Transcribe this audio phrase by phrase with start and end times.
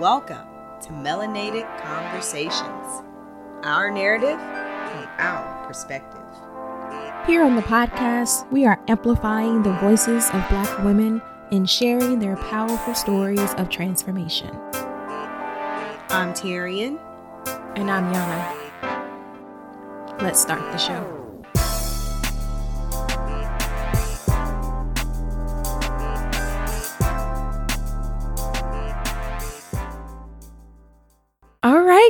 [0.00, 0.46] Welcome
[0.82, 3.02] to Melanated Conversations,
[3.62, 6.20] our narrative from our perspective.
[7.26, 12.36] Here on the podcast, we are amplifying the voices of Black women and sharing their
[12.36, 14.50] powerful stories of transformation.
[16.10, 16.98] I'm Tyrion.
[17.76, 19.12] And I'm Yana.
[20.20, 21.25] Let's start the show.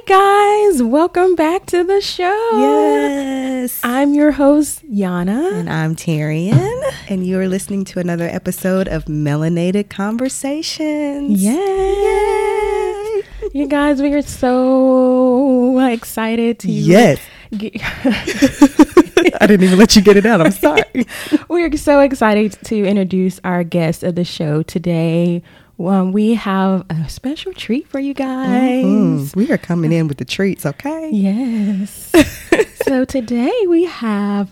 [0.06, 2.51] Guys, welcome back to the show.
[2.59, 3.80] Yes.
[3.83, 5.52] I'm your host, Yana.
[5.52, 6.82] And I'm Tyrion.
[7.09, 11.42] and you're listening to another episode of Melanated Conversations.
[11.42, 13.23] Yay!
[13.52, 17.18] You guys, we are so excited to Yes.
[17.57, 17.74] get-
[19.41, 20.41] I didn't even let you get it out.
[20.41, 20.82] I'm sorry.
[21.48, 25.43] we are so excited to introduce our guest of the show today.
[25.79, 28.85] Um, we have a special treat for you guys.
[28.85, 31.11] Mm, we are coming in with the treats, okay?
[31.11, 32.13] Yes.
[32.87, 34.51] so today we have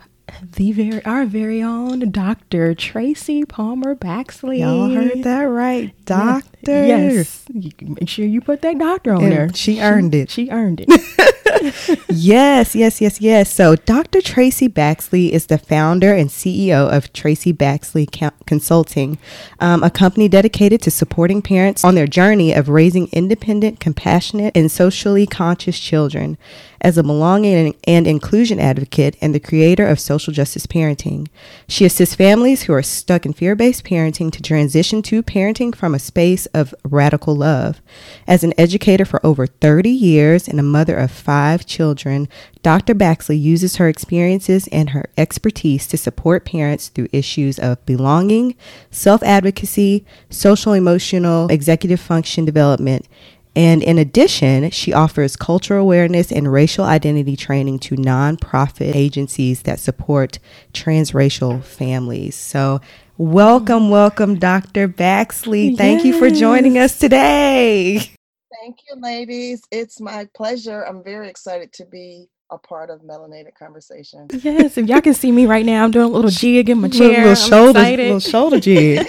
[0.56, 2.74] the very our very own Dr.
[2.74, 4.58] Tracy Palmer Baxley.
[4.60, 5.94] Y'all heard that right.
[6.04, 6.86] Doctor.
[6.86, 7.44] Yes.
[7.52, 9.52] You make sure you put that doctor on And there.
[9.54, 10.30] she earned it.
[10.30, 10.90] She earned it.
[12.08, 13.52] yes, yes, yes, yes.
[13.52, 14.20] So, Dr.
[14.20, 18.06] Tracy Baxley is the founder and CEO of Tracy Baxley
[18.46, 19.18] Consulting,
[19.60, 24.70] um, a company dedicated to supporting parents on their journey of raising independent, compassionate, and
[24.70, 26.36] socially conscious children.
[26.84, 31.28] As a belonging and, inclusion advocate and the creator of social justice parenting,
[31.66, 35.94] she assists families who are stuck in fear based parenting to transition to parenting from
[35.94, 37.80] a space of radical love.
[38.26, 42.28] As an educator for over 30 years and a mother of five children,
[42.62, 42.94] Dr.
[42.94, 48.56] Baxley uses her experiences and her expertise to support parents through issues of belonging,
[48.90, 53.06] self advocacy, social emotional, executive function development.
[53.56, 59.78] And in addition, she offers cultural awareness and racial identity training to nonprofit agencies that
[59.78, 60.38] support
[60.72, 62.34] transracial families.
[62.34, 62.80] So,
[63.16, 64.88] welcome, welcome, Dr.
[64.88, 65.76] Baxley.
[65.76, 67.98] Thank you for joining us today.
[68.60, 69.62] Thank you, ladies.
[69.70, 70.82] It's my pleasure.
[70.82, 74.26] I'm very excited to be a part of Melanated Conversation.
[74.32, 76.88] yes, if y'all can see me right now, I'm doing a little jig in my
[76.88, 77.24] Little- chair.
[77.26, 79.06] little I'm shoulder, little shoulder jig.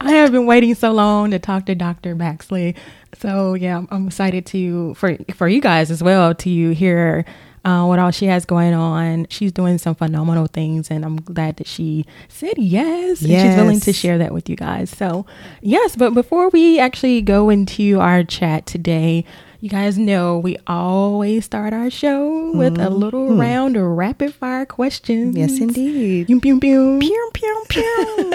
[0.00, 2.16] I have been waiting so long to talk to Dr.
[2.16, 2.74] Baxley.
[3.18, 7.26] So yeah, I'm, I'm excited to for for you guys as well to hear
[7.64, 9.26] uh, what all she has going on.
[9.28, 13.80] She's doing some phenomenal things, and I'm glad that she said yes, and she's willing
[13.80, 14.88] to share that with you guys.
[14.88, 15.26] So
[15.60, 19.24] yes, but before we actually go into our chat today.
[19.62, 24.64] You guys know we always start our show with a little round of rapid fire
[24.64, 25.34] questions.
[25.34, 25.38] Mm-hmm.
[25.38, 26.26] yes, indeed.
[26.28, 26.98] Pew, pew, pew.
[26.98, 28.32] Pew, pew, pew.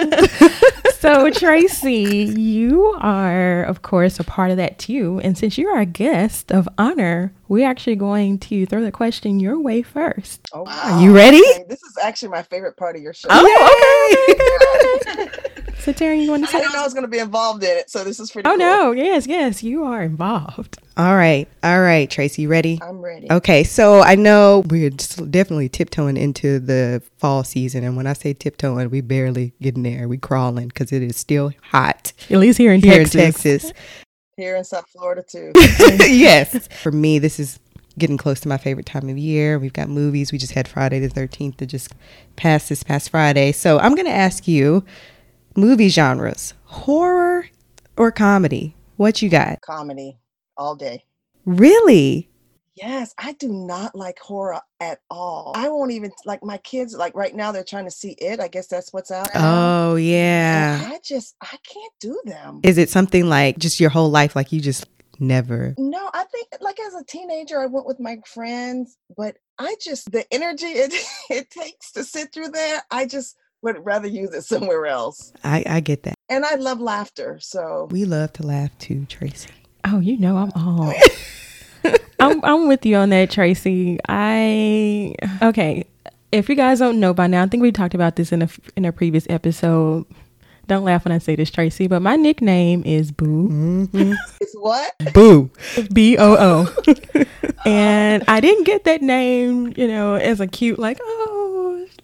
[0.98, 5.20] So, Tracy, you are, of course, a part of that too.
[5.22, 9.60] And since you're our guest of honor, we're actually going to throw the question your
[9.60, 10.48] way first.
[10.52, 11.42] Oh, Are you ready?
[11.50, 13.28] Okay, This is actually my favorite part of your show.
[13.30, 15.30] Oh, okay.
[15.78, 16.58] So, Terry, you want to say?
[16.58, 16.64] I say?
[16.64, 18.52] didn't know I was going to be involved in it, so this is pretty Oh,
[18.52, 18.58] cool.
[18.58, 18.90] no.
[18.92, 20.78] Yes, yes, you are involved.
[20.96, 21.46] All right.
[21.62, 22.80] All right, Tracy, you ready?
[22.82, 23.30] I'm ready.
[23.30, 28.14] Okay, so I know we're just definitely tiptoeing into the fall season, and when I
[28.14, 30.08] say tiptoeing, we barely getting there.
[30.08, 33.14] We crawling because it is still hot At least here in here Texas.
[33.14, 33.20] in
[33.60, 33.72] Texas.
[34.36, 35.52] Here in South Florida, too.
[36.00, 37.60] yes, for me, this is
[37.98, 39.58] getting close to my favorite time of year.
[39.58, 40.32] We've got movies.
[40.32, 41.92] We just had Friday the Thirteenth that just
[42.34, 43.52] passed this past Friday.
[43.52, 44.84] So I'm going to ask you,
[45.56, 47.46] movie genres: horror
[47.96, 48.74] or comedy?
[48.96, 49.60] What you got?
[49.60, 50.18] Comedy
[50.56, 51.04] all day.
[51.44, 52.28] Really?
[52.74, 55.52] Yes, I do not like horror at all.
[55.56, 56.94] I won't even like my kids.
[56.94, 58.38] Like right now, they're trying to see it.
[58.38, 59.30] I guess that's what's out.
[59.34, 59.92] now.
[59.92, 60.80] Oh And yeah.
[60.84, 62.60] I just I can't do them.
[62.62, 64.86] Is it something like just your whole life, like you just
[65.18, 65.74] never?
[65.78, 70.12] No, I think like as a teenager, I went with my friends, but I just
[70.12, 70.92] the energy it
[71.30, 75.32] it takes to sit through there, I just would rather use it somewhere else.
[75.42, 76.14] I, I get that.
[76.28, 79.50] And I love laughter, so We love to laugh too, Tracy.
[79.84, 80.94] Oh, you know I'm all.
[82.20, 83.98] I'm, I'm with you on that, Tracy.
[84.08, 85.84] I okay.
[86.32, 88.48] If you guys don't know by now, I think we talked about this in a
[88.76, 90.06] in a previous episode.
[90.68, 91.86] Don't laugh when I say this, Tracy.
[91.86, 93.48] But my nickname is Boo.
[93.48, 94.12] Mm-hmm.
[94.40, 94.92] it's what?
[95.12, 95.50] Boo.
[95.92, 97.24] B O O.
[97.66, 101.35] And I didn't get that name, you know, as a cute like, oh,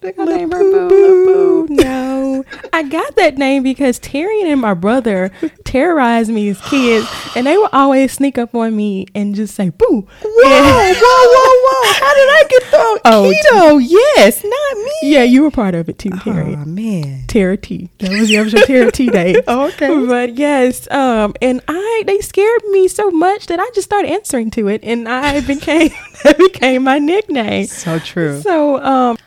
[0.05, 1.67] I name her Boo, Boo.
[1.69, 5.31] No, I got that name because Tyrion and my brother
[5.63, 9.69] terrorized me as kids, and they would always sneak up on me and just say
[9.69, 9.85] Boo.
[9.87, 11.93] Whoa, whoa, whoa, whoa!
[11.93, 12.83] How did I get thrown?
[13.05, 15.11] Oh, keto, yes, not me.
[15.11, 16.55] Yeah, you were part of it too, Terry.
[16.55, 17.25] Oh man.
[17.27, 17.89] Tara T.
[17.99, 19.35] That was the episode Tara T Day.
[19.47, 20.05] Oh, okay.
[20.05, 24.51] But yes, um, and I they scared me so much that I just started answering
[24.51, 25.89] to it, and I became
[26.23, 27.65] that became my nickname.
[27.67, 28.41] So true.
[28.41, 29.17] So um,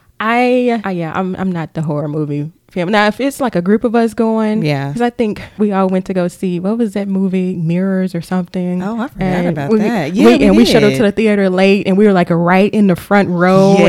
[0.84, 2.90] I, I yeah, I'm I'm not the horror movie film.
[2.90, 4.88] Now, if it's like a group of us going, Yeah.
[4.88, 8.20] because I think we all went to go see what was that movie, Mirrors or
[8.20, 8.82] something.
[8.82, 10.12] Oh, I forgot And about we- that.
[10.12, 12.28] we- Yeah, we and we showed up to the theater late, and we were like
[12.28, 13.86] right in the front row, Yes.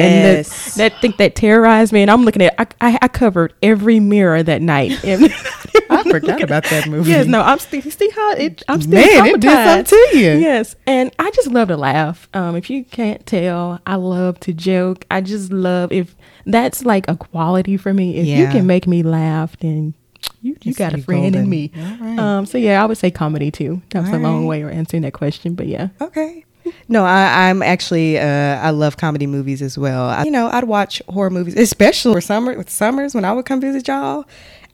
[0.77, 2.01] and that, that thing that terrorized me.
[2.03, 4.91] And I'm looking at, I, I, I covered every mirror that night.
[5.03, 5.23] And
[5.89, 7.09] I forgot about that movie.
[7.11, 8.61] Yes, no, I'm still see how it.
[8.67, 10.31] I'm still Man, it did something to you.
[10.37, 12.27] Yes, and I just love to laugh.
[12.33, 15.05] Um, if you can't tell, I love to joke.
[15.09, 16.15] I just love if
[16.47, 18.17] that's like a quality for me.
[18.17, 19.93] If you can make me laugh, then
[20.41, 21.71] you you got a friend in me.
[21.75, 22.17] Right.
[22.17, 23.81] Um, so yeah, I would say comedy too.
[23.91, 24.47] That was All a long right.
[24.47, 25.89] way of answering that question, but yeah.
[26.01, 26.43] Okay.
[26.89, 30.09] No, I, I'm actually uh, I love comedy movies as well.
[30.09, 33.45] I, you know, I'd watch horror movies, especially for summer with summers when I would
[33.45, 34.25] come visit y'all.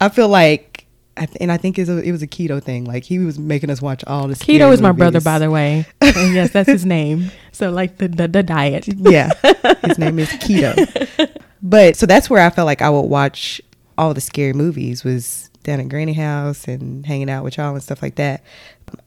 [0.02, 0.88] I feel like,
[1.18, 2.86] I th- and I think it's a, it was a keto thing.
[2.86, 4.40] Like he was making us watch all this.
[4.40, 5.86] Keto is my brother, by the way.
[6.02, 7.30] Yes, that's his name.
[7.52, 8.88] So like the the, the diet.
[8.88, 9.30] yeah,
[9.86, 11.30] his name is Keto.
[11.64, 13.62] But so that's where I felt like I would watch
[13.98, 17.82] all the scary movies was down at Granny House and hanging out with y'all and
[17.82, 18.44] stuff like that.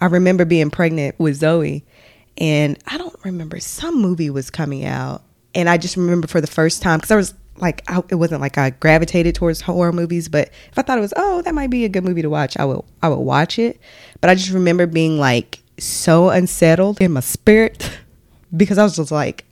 [0.00, 1.84] I remember being pregnant with Zoe,
[2.38, 5.22] and I don't remember some movie was coming out,
[5.54, 8.40] and I just remember for the first time because I was like, I, it wasn't
[8.40, 11.70] like I gravitated towards horror movies, but if I thought it was, oh, that might
[11.70, 13.78] be a good movie to watch, I would I would watch it.
[14.20, 17.98] But I just remember being like so unsettled in my spirit
[18.56, 19.44] because I was just like,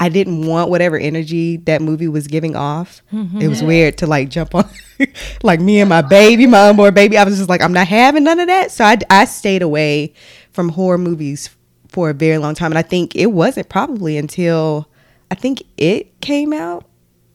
[0.00, 3.02] I didn't want whatever energy that movie was giving off.
[3.42, 4.68] It was weird to like jump on,
[5.42, 7.18] like me and my baby, my unborn baby.
[7.18, 8.70] I was just like, I'm not having none of that.
[8.72, 10.14] So I, I stayed away
[10.52, 11.50] from horror movies
[11.88, 12.72] for a very long time.
[12.72, 14.88] And I think it wasn't probably until
[15.30, 16.86] I think it came out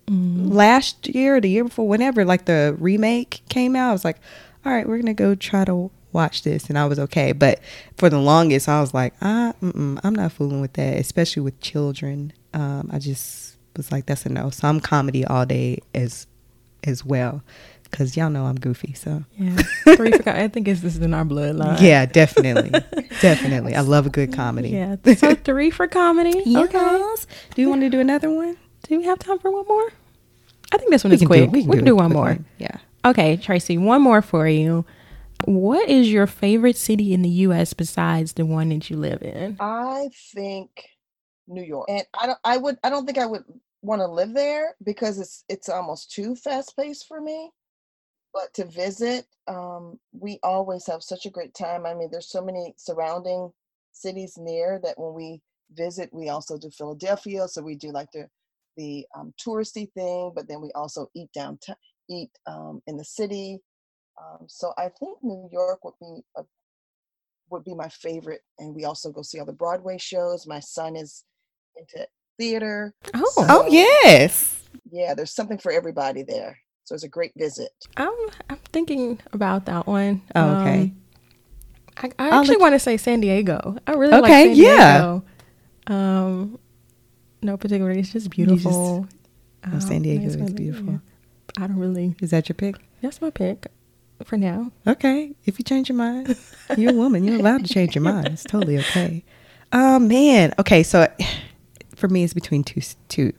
[0.07, 3.89] last year or the year before, whenever like the remake came out.
[3.89, 4.17] I was like,
[4.65, 6.67] all right, we're going to go try to watch this.
[6.69, 7.31] And I was okay.
[7.31, 7.59] But
[7.97, 12.33] for the longest, I was like, ah, I'm not fooling with that, especially with children.
[12.55, 14.49] Um, I just was like, that's a no.
[14.49, 16.25] So I'm comedy all day as
[16.83, 17.43] as well.
[17.91, 19.55] Cause y'all know I'm goofy, so Yeah.
[19.95, 21.79] Three for, I think it's this is in our bloodline.
[21.79, 22.71] yeah, definitely,
[23.21, 23.73] definitely.
[23.75, 24.69] I love a good comedy.
[24.69, 24.95] Yeah.
[25.15, 26.39] So three for comedy.
[26.57, 27.03] Okay.
[27.53, 28.57] Do you want to do another one?
[28.87, 29.93] Do we have time for one more?
[30.73, 31.51] I think this one We is can do- quick.
[31.51, 32.23] we we can can, do do, one more.
[32.25, 32.45] one.
[32.57, 32.77] Yeah.
[33.05, 34.83] Okay, Tracy, one more for you.
[35.45, 37.73] What is your favorite city in the U.S.
[37.73, 39.57] besides the one that you live in?
[39.59, 40.69] I think
[41.47, 42.39] New York, and I don't.
[42.43, 42.77] I would.
[42.83, 43.43] I don't think I would
[43.81, 47.51] want to live there because it's it's almost too fast paced for me.
[48.33, 51.85] But to visit, um, we always have such a great time.
[51.85, 53.51] I mean, there's so many surrounding
[53.93, 55.41] cities near that when we
[55.73, 57.47] visit, we also do Philadelphia.
[57.47, 58.27] So we do like the
[58.77, 61.77] the um, touristy thing, but then we also eat downtown,
[62.09, 63.59] eat um, in the city.
[64.21, 66.43] Um, so I think New York would be a
[67.49, 68.41] would be my favorite.
[68.59, 70.47] And we also go see all the Broadway shows.
[70.47, 71.23] My son is
[71.77, 72.07] into
[72.39, 72.93] theater.
[73.13, 74.63] Oh, Oh yes.
[74.91, 76.57] Yeah, there's something for everybody there.
[76.85, 77.69] So it's a great visit.
[77.97, 78.13] I'm
[78.49, 80.21] I'm thinking about that one.
[80.35, 80.81] Oh, okay.
[80.83, 81.01] Um,
[81.97, 83.77] I, I actually let- want to say San Diego.
[83.87, 84.97] I really like Okay, San yeah.
[84.97, 85.23] Diego.
[85.87, 86.59] Um,
[87.41, 87.91] no particular.
[87.91, 89.07] It's just beautiful.
[89.65, 90.93] Oh, San Um, Diego nice is beautiful.
[90.93, 90.99] yeah.
[91.63, 92.15] I don't really.
[92.21, 92.75] Is that your pick?
[93.01, 93.67] That's my pick
[94.23, 94.71] for now.
[94.87, 95.33] Okay.
[95.45, 96.37] If you change your mind,
[96.77, 97.23] you're a woman.
[97.23, 98.27] You're allowed to change your mind.
[98.27, 99.23] It's totally okay.
[99.71, 100.53] Oh man.
[100.59, 100.83] Okay.
[100.83, 101.07] So
[102.07, 102.81] for me, is between two.
[103.09, 103.33] Two.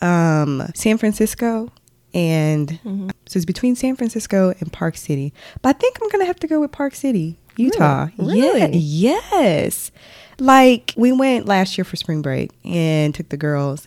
[0.00, 1.70] Um, San Francisco
[2.14, 3.08] and Mm-hmm.
[3.26, 5.32] so it's between San Francisco and Park City.
[5.62, 8.08] But I think I'm gonna have to go with Park City, Utah.
[8.18, 8.60] Really?
[8.76, 9.20] Yeah.
[9.30, 9.90] Yes.
[10.38, 13.86] Like we went last year for spring break and took the girls.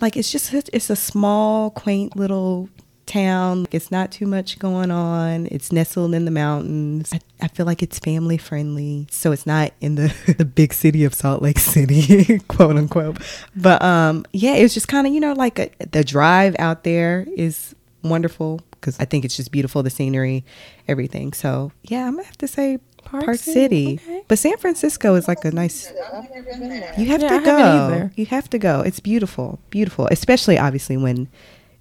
[0.00, 2.68] Like it's just it's a small, quaint little
[3.08, 3.66] town.
[3.72, 5.48] It's not too much going on.
[5.50, 7.12] It's nestled in the mountains.
[7.12, 9.08] I, I feel like it's family friendly.
[9.10, 13.18] So it's not in the, the big city of Salt Lake City, quote unquote.
[13.56, 16.84] But um yeah, it was just kind of, you know, like a, the drive out
[16.84, 20.44] there is wonderful because I think it's just beautiful the scenery,
[20.86, 21.32] everything.
[21.32, 24.00] So, yeah, I'm going to have to say Park Park, City, City.
[24.04, 24.24] okay.
[24.28, 26.94] But San Francisco is like a nice I've never been there.
[26.96, 28.10] you have Yeah, to go.
[28.14, 28.82] You have to go.
[28.82, 30.06] It's beautiful, beautiful.
[30.12, 31.26] Especially obviously when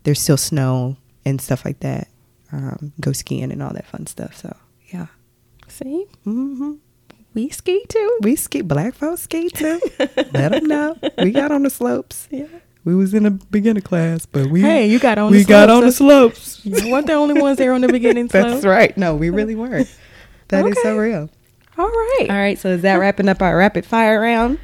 [0.03, 2.07] there's still snow and stuff like that.
[2.51, 4.35] Um, go skiing and all that fun stuff.
[4.37, 4.55] So
[4.93, 5.07] yeah,
[5.67, 6.73] See, hmm
[7.33, 8.17] we ski too.
[8.21, 8.61] we ski.
[8.61, 9.79] Black folks ski too.
[10.33, 10.97] Let them know.
[11.19, 12.27] We got on the slopes.
[12.31, 12.45] Yeah.
[12.83, 15.29] We was in a beginner class, but we Hey, you got on.
[15.31, 15.77] we the got slopes.
[15.77, 16.65] on the slopes.
[16.65, 18.45] You weren't the only ones there on the beginning slope.
[18.47, 18.97] That's right.
[18.97, 19.89] No, we really weren't.
[20.47, 21.29] That is so real.
[21.77, 22.27] All right.
[22.29, 22.57] All right.
[22.57, 24.57] So is that wrapping up our rapid fire round?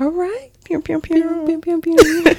[0.00, 0.50] All right.
[0.64, 1.44] Pew, pew, pew.
[1.46, 2.34] Pew, pew, pew.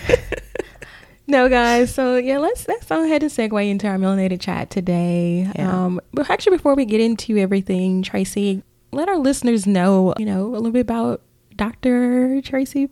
[1.28, 1.94] No, guys.
[1.94, 5.50] So yeah, let's let's go ahead and segue into our melanated chat today.
[5.56, 5.86] Yeah.
[5.86, 10.48] Um, but actually, before we get into everything, Tracy, let our listeners know, you know,
[10.48, 11.22] a little bit about
[11.56, 12.42] Dr.
[12.42, 12.90] Tracy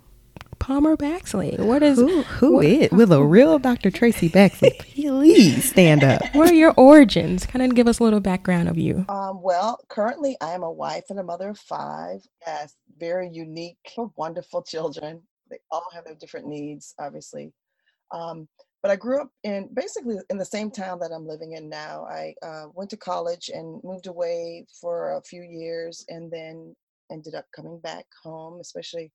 [0.59, 1.59] Palmer Baxley.
[1.59, 2.91] What is Who, who what- is?
[2.91, 3.91] Will a real Dr.
[3.91, 6.21] Tracy Baxley please stand up?
[6.33, 7.45] What are your origins?
[7.45, 9.05] Kind of give us a little background of you.
[9.09, 12.21] Um, well, currently I am a wife and a mother of five.
[12.47, 13.77] Yes, very unique,
[14.15, 15.21] wonderful children.
[15.49, 17.51] They all have their different needs, obviously.
[18.13, 18.47] Um,
[18.81, 22.05] but I grew up in basically in the same town that I'm living in now.
[22.05, 26.75] I uh, went to college and moved away for a few years and then
[27.11, 29.11] ended up coming back home, especially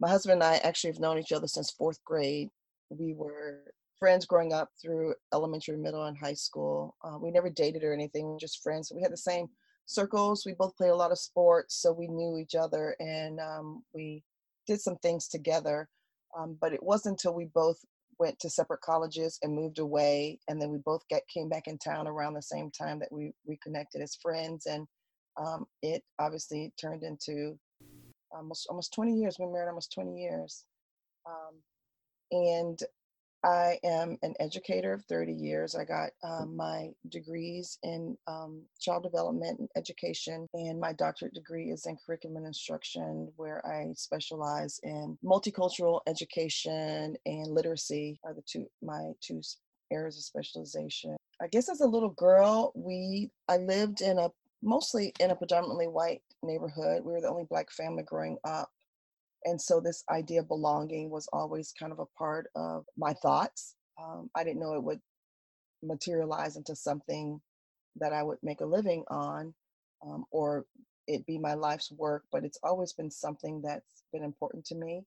[0.00, 2.48] my husband and I actually have known each other since fourth grade.
[2.90, 6.96] We were friends growing up through elementary, middle, and high school.
[7.04, 8.92] Uh, we never dated or anything, just friends.
[8.94, 9.48] We had the same
[9.86, 10.44] circles.
[10.46, 14.22] We both played a lot of sports, so we knew each other and um, we
[14.66, 15.88] did some things together.
[16.36, 17.78] Um, but it wasn't until we both
[18.22, 21.76] went to separate colleges and moved away, and then we both get, came back in
[21.76, 24.66] town around the same time that we reconnected as friends.
[24.66, 24.86] And
[25.36, 27.58] um, it obviously turned into
[28.30, 29.38] almost almost 20 years.
[29.40, 30.64] We married almost 20 years.
[31.26, 31.56] Um,
[32.30, 32.78] and
[33.44, 35.74] I am an educator of 30 years.
[35.74, 41.70] I got um, my degrees in um, child development and education, and my doctorate degree
[41.70, 48.42] is in curriculum and instruction, where I specialize in multicultural education and literacy are the
[48.46, 49.40] two my two
[49.92, 51.16] areas of specialization.
[51.40, 54.30] I guess as a little girl, we I lived in a
[54.62, 57.04] mostly in a predominantly white neighborhood.
[57.04, 58.70] We were the only black family growing up.
[59.44, 63.74] And so this idea of belonging was always kind of a part of my thoughts.
[64.02, 65.00] Um, I didn't know it would
[65.82, 67.40] materialize into something
[67.96, 69.54] that I would make a living on
[70.06, 70.64] um, or
[71.06, 75.04] it be my life's work, but it's always been something that's been important to me.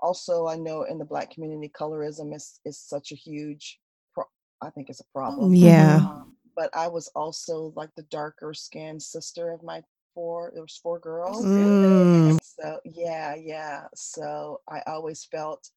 [0.00, 3.80] Also, I know in the Black community, colorism is, is such a huge,
[4.12, 4.24] pro-
[4.62, 5.54] I think it's a problem.
[5.54, 5.96] Yeah.
[5.96, 9.82] Um, but I was also like the darker skinned sister of my
[10.14, 11.44] four, there was four girls.
[11.44, 12.38] Mm.
[12.42, 13.84] So yeah, yeah.
[13.94, 15.70] So I always felt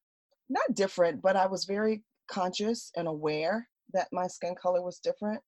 [0.48, 5.42] not different, but I was very conscious and aware that my skin color was different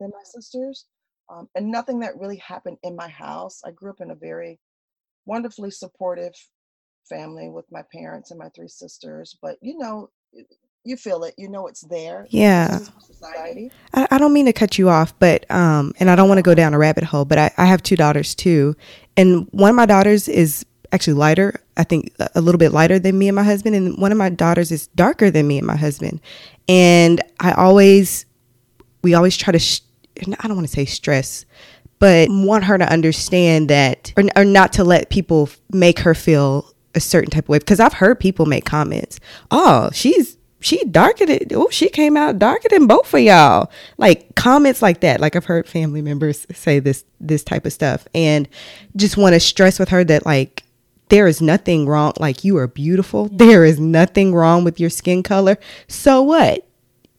[0.00, 0.86] than my sisters.
[1.30, 3.62] Um, and nothing that really happened in my house.
[3.64, 4.60] I grew up in a very
[5.26, 6.34] wonderfully supportive
[7.08, 10.10] family with my parents and my three sisters, but you know,
[10.84, 12.26] you feel it, you know it's there.
[12.30, 12.78] Yeah.
[13.00, 13.70] Society.
[13.94, 16.42] I, I don't mean to cut you off, but um, and I don't want to
[16.42, 18.76] go down a rabbit hole, but I, I have two daughters too,
[19.16, 21.60] and one of my daughters is actually lighter.
[21.76, 24.28] I think a- little bit lighter than me and my husband, and one of my
[24.28, 26.20] daughters is darker than me and my husband,
[26.68, 28.26] and I always,
[29.02, 29.80] we always try to, sh-
[30.20, 31.46] I don't want to say stress,
[31.98, 36.70] but want her to understand that, or, or not to let people make her feel
[36.94, 37.58] a certain type of way.
[37.58, 39.18] Because I've heard people make comments,
[39.50, 43.70] oh, she's she darker than oh she came out darker than both of y'all.
[43.98, 45.20] Like comments like that.
[45.20, 48.08] Like i've heard family members say this this type of stuff.
[48.14, 48.48] And
[48.96, 50.64] just want to stress with her that like
[51.10, 53.28] there is nothing wrong like you are beautiful.
[53.28, 55.58] There is nothing wrong with your skin color.
[55.86, 56.66] So what?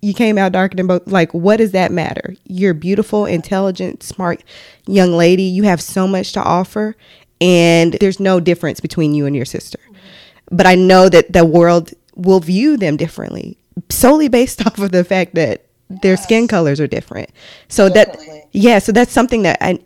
[0.01, 1.05] You came out darker than both.
[1.05, 2.35] Like what does that matter?
[2.45, 4.43] You're beautiful intelligent smart
[4.87, 5.43] young lady.
[5.43, 6.95] You have so much to offer
[7.39, 9.77] and there's no difference between you and your sister.
[9.77, 10.55] Mm-hmm.
[10.55, 13.57] But i know that the world will view them differently
[13.89, 17.29] solely based off of the fact that their skin colors are different.
[17.67, 18.17] So that
[18.51, 19.77] yeah so that's something that i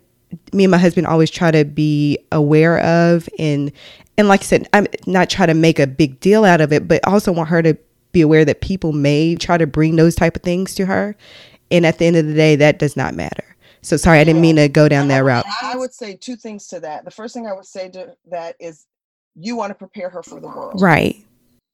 [0.53, 3.71] me and my husband always try to be aware of and
[4.15, 6.87] and like i said i'm not try to make a big deal out of it
[6.87, 7.75] but also want her to
[8.11, 11.15] be aware that people may try to bring those type of things to her.
[11.71, 13.55] And at the end of the day that does not matter.
[13.81, 15.45] So sorry i didn't mean to go down that route.
[15.61, 17.05] I would say two things to that.
[17.05, 18.85] The first thing I would say to that is
[19.35, 20.81] you want to prepare her for the world.
[20.81, 21.25] right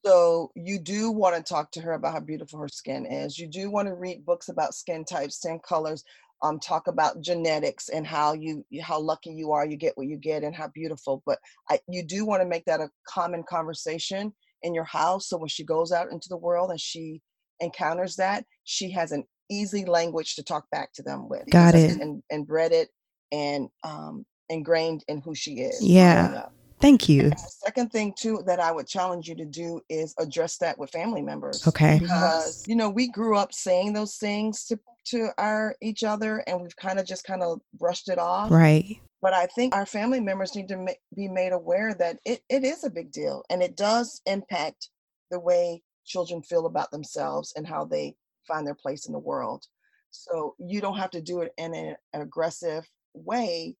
[0.05, 3.39] So you do want to talk to her about how beautiful her skin is.
[3.39, 6.03] You do want to read books about skin types, skin colors,
[6.43, 10.17] um, talk about genetics and how you how lucky you are, you get what you
[10.17, 11.23] get, and how beautiful.
[11.25, 14.31] But I, you do want to make that a common conversation
[14.61, 15.27] in your house.
[15.29, 17.21] So when she goes out into the world and she
[17.59, 21.49] encounters that, she has an easy language to talk back to them with.
[21.49, 21.99] Got it.
[21.99, 22.89] And, and bred it
[23.31, 25.81] and um, ingrained in who she is.
[25.81, 26.47] Yeah.
[26.85, 26.99] Growing up.
[26.99, 30.57] thank you The second thing too that I would challenge you to do is address
[30.57, 31.67] that with family members.
[31.67, 36.43] okay Because you know we grew up saying those things to to our each other,
[36.47, 38.51] and we've kind of just kind of brushed it off.
[38.51, 42.41] right But I think our family members need to ma- be made aware that it,
[42.49, 44.89] it is a big deal, and it does impact
[45.31, 48.15] the way children feel about themselves and how they
[48.47, 49.65] find their place in the world.
[50.11, 53.75] So you don't have to do it in a- an aggressive way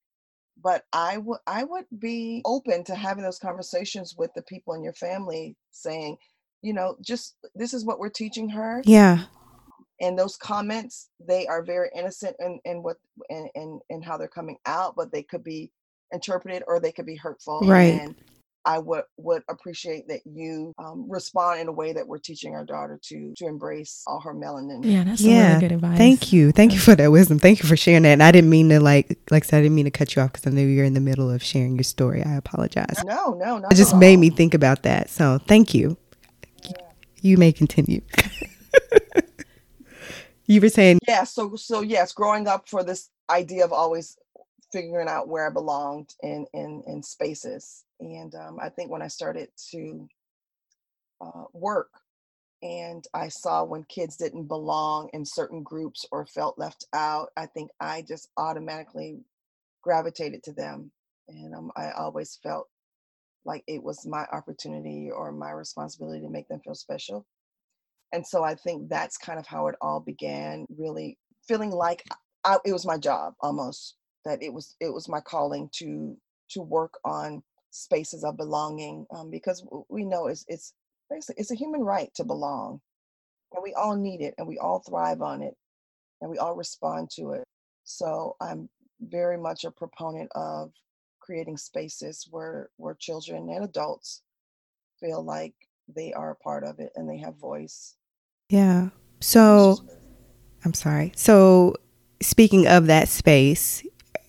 [0.62, 4.84] but I would I would be open to having those conversations with the people in
[4.84, 6.18] your family saying,
[6.62, 8.82] you know, just this is what we're teaching her.
[8.86, 9.26] Yeah.
[10.02, 12.98] And those comments, they are very innocent in, in what
[13.30, 15.72] in, in in how they're coming out, but they could be
[16.12, 17.62] interpreted or they could be hurtful.
[17.64, 18.02] Right.
[18.02, 18.16] And
[18.66, 22.66] I would would appreciate that you um, respond in a way that we're teaching our
[22.66, 24.82] daughter to to embrace all her melanin.
[24.84, 25.50] Yeah, that's Yeah.
[25.50, 25.98] really good advice.
[25.98, 26.52] Thank you.
[26.52, 27.38] Thank you for that wisdom.
[27.40, 28.10] Thank you for sharing that.
[28.14, 30.22] And I didn't mean to like like I said, I didn't mean to cut you
[30.22, 32.24] off because I knew you're in the middle of sharing your story.
[32.24, 33.04] I apologize.
[33.06, 35.10] No, no, not It just at made me think about that.
[35.10, 35.98] So thank you.
[37.22, 38.02] You may continue.
[40.48, 44.16] you were saying yeah so so yes growing up for this idea of always
[44.72, 49.08] figuring out where i belonged in in in spaces and um, i think when i
[49.08, 50.08] started to
[51.22, 51.90] uh, work
[52.64, 57.46] and i saw when kids didn't belong in certain groups or felt left out i
[57.46, 59.20] think i just automatically
[59.82, 60.92] gravitated to them
[61.28, 62.68] and um, i always felt
[63.46, 67.25] like it was my opportunity or my responsibility to make them feel special
[68.16, 70.66] and so I think that's kind of how it all began.
[70.78, 72.04] Really feeling like
[72.46, 73.96] I, it was my job almost.
[74.24, 76.18] That it was it was my calling to
[76.52, 77.44] to work on
[77.75, 80.74] spaces of belonging um, because we know it's it's
[81.10, 82.79] basically it's a human right to belong,
[83.53, 85.55] and we all need it and we all thrive on it,
[86.22, 87.44] and we all respond to it.
[87.84, 88.70] So I'm
[89.01, 90.72] very much a proponent of
[91.20, 94.22] creating spaces where where children and adults
[95.00, 95.53] feel like
[95.94, 97.96] they are a part of it and they have voice.
[98.50, 98.89] Yeah.
[99.22, 99.77] So
[100.63, 101.12] I'm sorry.
[101.15, 101.75] So
[102.22, 103.84] speaking of that space,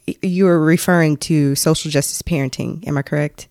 [0.08, 2.86] y- you were referring to social justice parenting.
[2.88, 3.48] Am I correct?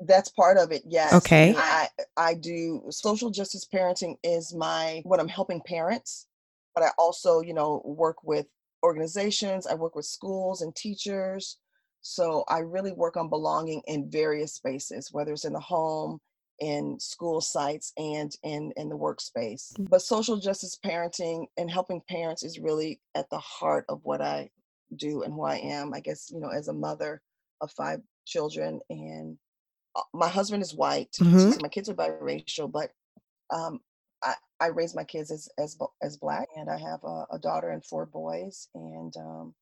[0.00, 1.54] that's part of it yes Okay.
[1.56, 6.26] i i do social justice parenting is my what i'm helping parents
[6.74, 8.46] but i also you know work with
[8.84, 11.58] organizations i work with schools and teachers
[12.02, 16.18] so i really work on belonging in various spaces whether it's in the home
[16.60, 22.42] in school sites and in in the workspace but social justice parenting and helping parents
[22.42, 24.48] is really at the heart of what i
[24.96, 27.20] do and who i am i guess you know as a mother
[27.60, 29.36] of five children and
[29.96, 31.54] uh, my husband is white, Mhm.
[31.54, 32.90] so my kids are biracial, but
[33.50, 33.80] um,
[34.22, 37.70] I, I raise my kids as as as black, and I have a, a daughter
[37.70, 39.54] and four boys, and um,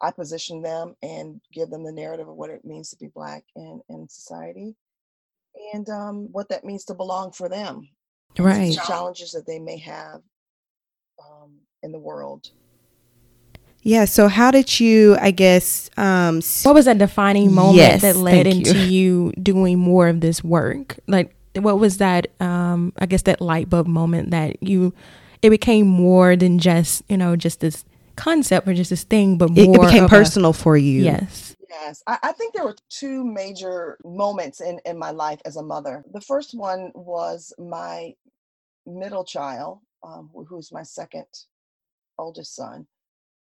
[0.00, 3.44] I position them and give them the narrative of what it means to be black
[3.56, 4.76] in in society,
[5.74, 7.88] and um, what that means to belong for them,
[8.38, 8.70] Right.
[8.70, 10.22] the challenges that they may have
[11.22, 12.46] um, in the world.
[13.86, 14.04] Yeah.
[14.04, 18.44] So how did you, I guess, um, What was that defining moment Yes, that led
[18.44, 18.72] thank you.
[18.72, 20.98] into you doing more of this work?
[21.06, 22.26] Like, what was that?
[22.40, 24.92] Um, I guess that light bulb moment that you,
[25.40, 27.84] it became more than just you know just this
[28.16, 31.02] concept or just this thing, but it, more it became of a- personal for you?
[31.04, 31.54] yes.
[31.68, 35.62] Yes, I, I think there were two major moments in, in my life as a
[35.62, 36.04] mother.
[36.12, 38.14] The first one was my
[38.86, 41.26] middle child, um, who- who's my second
[42.18, 42.86] oldest son,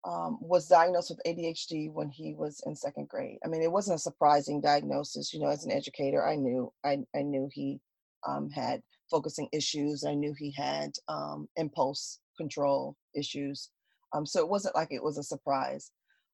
[0.06, 3.40] um, was diagnosed with ADHD when he was in second grade.
[3.44, 5.34] I mean, it wasn't a surprising diagnosis.
[5.34, 7.80] You know, as an educator, I knew I, I knew he
[8.28, 10.06] um, had focusing issues.
[10.06, 13.70] I knew he had um, impulse control issues.
[14.14, 15.92] Um, so it wasn't like it was a surprise.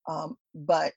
[0.07, 0.93] Um, but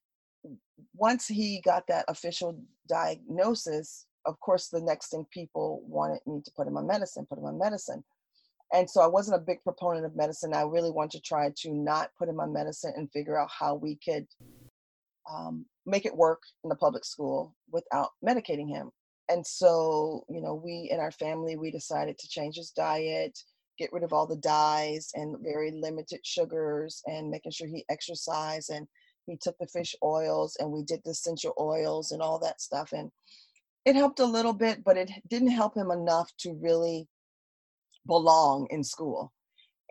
[0.94, 2.58] once he got that official
[2.88, 7.38] diagnosis, of course, the next thing people wanted me to put him on medicine, put
[7.38, 8.02] him on medicine.
[8.72, 10.52] And so I wasn't a big proponent of medicine.
[10.54, 13.74] I really wanted to try to not put him on medicine and figure out how
[13.74, 14.26] we could
[15.30, 18.90] um, make it work in the public school without medicating him.
[19.28, 23.38] And so, you know, we in our family, we decided to change his diet,
[23.78, 28.70] get rid of all the dyes and very limited sugars, and making sure he exercised
[28.70, 28.86] and
[29.26, 32.92] he took the fish oils and we did the essential oils and all that stuff.
[32.92, 33.10] And
[33.84, 37.08] it helped a little bit, but it didn't help him enough to really
[38.06, 39.32] belong in school.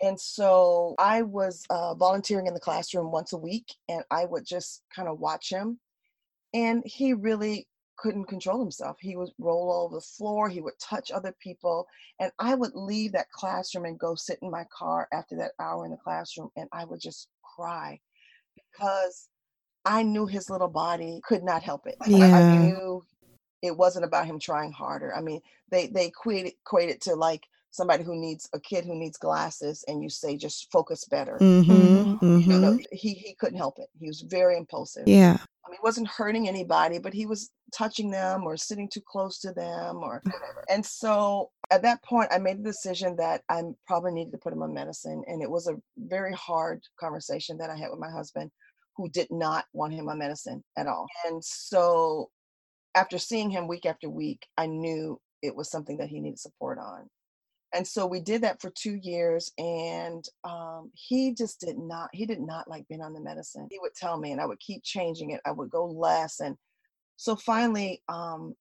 [0.02, 4.46] And so I was uh, volunteering in the classroom once a week, and I would
[4.46, 5.80] just kind of watch him.
[6.54, 8.98] And he really couldn't control himself.
[9.00, 11.88] He would roll all over the floor, he would touch other people.
[12.20, 15.86] And I would leave that classroom and go sit in my car after that hour
[15.86, 18.00] in the classroom, and I would just cry
[18.56, 19.30] because
[19.86, 21.96] I knew his little body could not help it.
[22.02, 22.60] I- I, Yeah.
[22.62, 23.06] knew
[23.62, 25.16] it wasn't about him trying harder.
[25.16, 28.86] I mean, they they equate it, equate it to like somebody who needs a kid
[28.86, 31.38] who needs glasses, and you say just focus better.
[31.42, 31.72] Mm-hmm.
[32.40, 32.96] You know, Mm-hmm.
[32.96, 33.90] he he couldn't help it.
[34.00, 35.08] He was very impulsive.
[35.08, 35.38] Yeah.
[35.66, 39.40] I mean, he wasn't hurting anybody, but he was touching them or sitting too close
[39.40, 40.64] to them or whatever.
[40.70, 44.54] And so at that point, I made the decision that I probably needed to put
[44.54, 45.24] him on medicine.
[45.28, 48.52] And it was a very hard conversation that I had with my husband.
[48.98, 51.08] who did not want him on medicine at all.
[51.26, 52.30] And so
[52.94, 56.78] after seeing him week after week, I knew it was something that he needed support
[56.78, 57.08] on.
[57.74, 62.10] And so we did that for two years, and um, he just did not.
[62.14, 63.68] He did not like being on the medicine.
[63.72, 65.42] He would tell me, and I would keep changing it.
[65.46, 66.56] I would go less, and
[67.16, 68.56] so finally, um,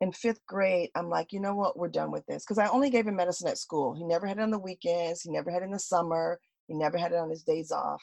[0.00, 2.44] in fifth grade, I'm like, you know what, we're done with this.
[2.44, 3.94] Because I only gave him medicine at school.
[3.94, 6.74] He never had it on the weekends, he never had it in the summer, he
[6.74, 8.02] never had it on his days off.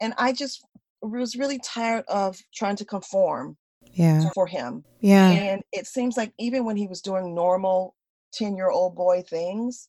[0.00, 0.64] And I just
[1.02, 3.56] was really tired of trying to conform
[3.92, 4.30] Yeah.
[4.34, 4.84] for him.
[5.00, 5.30] Yeah.
[5.30, 7.94] And it seems like even when he was doing normal
[8.36, 9.88] 10 year old boy things,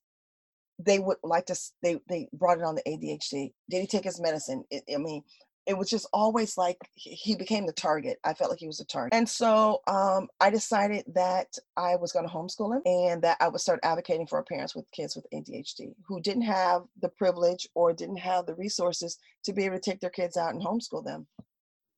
[0.80, 3.52] they would like to, they, they brought it on the ADHD.
[3.70, 4.64] Did he take his medicine?
[4.70, 5.24] It, I mean,
[5.68, 8.18] it was just always like he became the target.
[8.24, 9.14] I felt like he was a target.
[9.14, 13.50] And so um, I decided that I was going to homeschool him and that I
[13.50, 17.92] would start advocating for parents with kids with ADHD who didn't have the privilege or
[17.92, 21.28] didn't have the resources to be able to take their kids out and homeschool them.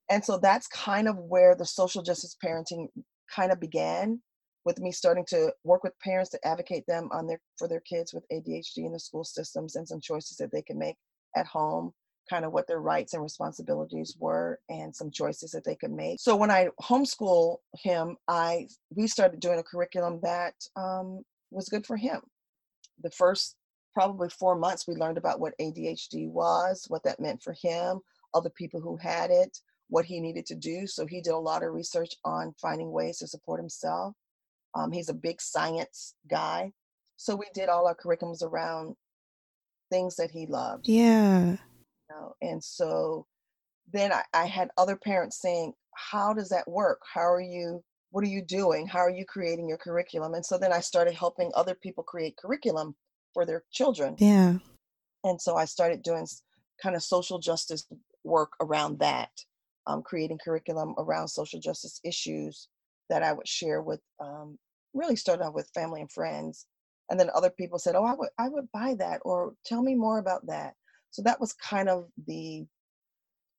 [0.09, 2.87] And so that's kind of where the social justice parenting
[3.33, 4.19] kind of began
[4.69, 8.13] with me starting to work with parents to advocate them on their for their kids
[8.13, 10.95] with ADHD in the school systems and some choices that they can make
[11.35, 11.91] at home
[12.29, 16.19] kind of what their rights and responsibilities were and some choices that they could make.
[16.19, 21.87] So when I homeschool him, I we started doing a curriculum that um, was good
[21.87, 22.21] for him.
[23.01, 23.55] The first
[23.95, 28.01] probably four months, we learned about what ADHD was, what that meant for him,
[28.35, 30.85] other people who had it, what he needed to do.
[30.85, 34.13] So he did a lot of research on finding ways to support himself.
[34.75, 36.71] Um, he's a big science guy.
[37.17, 38.95] So we did all our curriculums around
[39.91, 41.55] things that he loved Yeah.
[42.09, 43.25] know and so
[43.91, 48.23] then I, I had other parents saying how does that work how are you what
[48.23, 51.51] are you doing how are you creating your curriculum and so then i started helping
[51.55, 52.95] other people create curriculum
[53.33, 54.59] for their children Yeah.
[55.23, 56.27] and so i started doing
[56.81, 57.87] kind of social justice
[58.23, 59.31] work around that
[59.87, 62.67] um, creating curriculum around social justice issues
[63.09, 64.57] that i would share with um,
[64.93, 66.65] really started off with family and friends
[67.09, 69.95] and then other people said oh i would i would buy that or tell me
[69.95, 70.73] more about that
[71.11, 72.65] so that was kind of the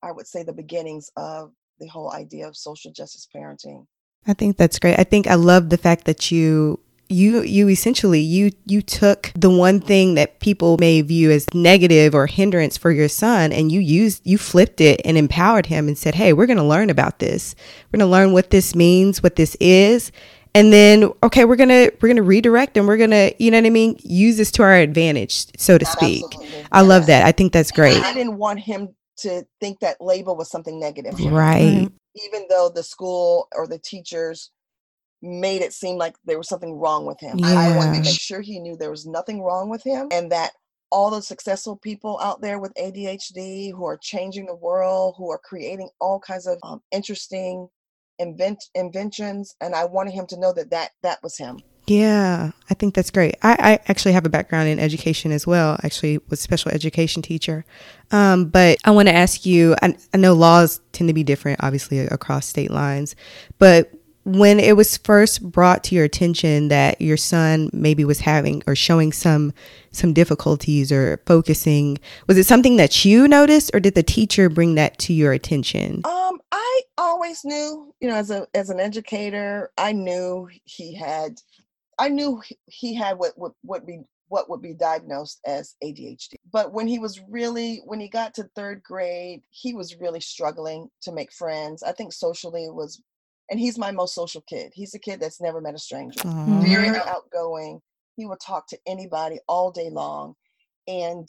[0.02, 3.86] i would say the beginnings of the whole idea of social justice parenting
[4.26, 4.98] I think that's great.
[4.98, 6.78] I think I love the fact that you
[7.10, 12.14] you you essentially you you took the one thing that people may view as negative
[12.14, 15.98] or hindrance for your son and you used you flipped it and empowered him and
[15.98, 17.54] said, "Hey, we're going to learn about this.
[17.90, 20.12] We're going to learn what this means, what this is."
[20.54, 23.50] And then okay, we're going to we're going to redirect and we're going to, you
[23.50, 26.24] know what I mean, use this to our advantage, so to speak.
[26.24, 26.66] Absolutely.
[26.72, 27.24] I love that.
[27.24, 28.02] I think that's great.
[28.02, 31.88] i didn't want him to think that label was something negative Right.
[32.16, 34.50] even though the school or the teachers
[35.22, 37.42] made it seem like there was something wrong with him.
[37.44, 40.52] I wanted to make sure he knew there was nothing wrong with him and that
[40.90, 45.38] all the successful people out there with ADHD who are changing the world, who are
[45.38, 47.68] creating all kinds of um, interesting
[48.18, 51.60] invent inventions, and I wanted him to know that that that was him.
[51.86, 53.36] Yeah, I think that's great.
[53.42, 55.78] I, I actually have a background in education as well.
[55.82, 57.64] Actually, was a special education teacher.
[58.12, 59.74] Um, but I want to ask you.
[59.82, 63.16] I, I know laws tend to be different, obviously across state lines.
[63.58, 63.92] But
[64.24, 68.74] when it was first brought to your attention that your son maybe was having or
[68.74, 69.52] showing some
[69.92, 74.76] some difficulties or focusing, was it something that you noticed, or did the teacher bring
[74.76, 76.02] that to your attention?
[76.04, 81.40] Um, I always knew, you know, as a as an educator, I knew he had,
[81.98, 83.32] I knew he- had what
[83.64, 86.36] would be what would be diagnosed as ADHD.
[86.52, 90.88] But when he was really, when he got to third grade, he was really struggling
[91.02, 91.82] to make friends.
[91.82, 93.02] I think socially was,
[93.50, 94.72] and he's my most social kid.
[94.74, 96.20] He's a kid that's never met a stranger.
[96.46, 97.06] Very Mhm.
[97.06, 97.82] outgoing.
[98.16, 100.36] He would talk to anybody all day long,
[100.86, 101.28] and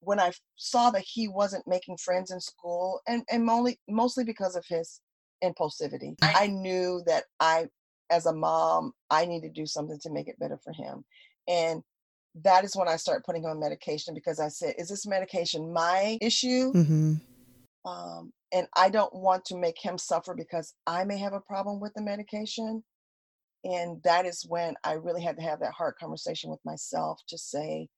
[0.00, 4.56] when I saw that he wasn't making friends in school, and and only mostly because
[4.56, 5.00] of his
[5.42, 7.68] impulsivity, I knew that I,
[8.10, 11.04] as a mom, I need to do something to make it better for him,
[11.48, 11.82] and
[12.42, 15.72] that is when I started putting him on medication because I said, "Is this medication
[15.72, 17.14] my issue?" hmm
[17.86, 21.80] Um, and I don't want to make him suffer because I may have a problem
[21.80, 22.82] with the medication.
[23.64, 27.38] And that is when I really had to have that hard conversation with myself to
[27.38, 27.88] say,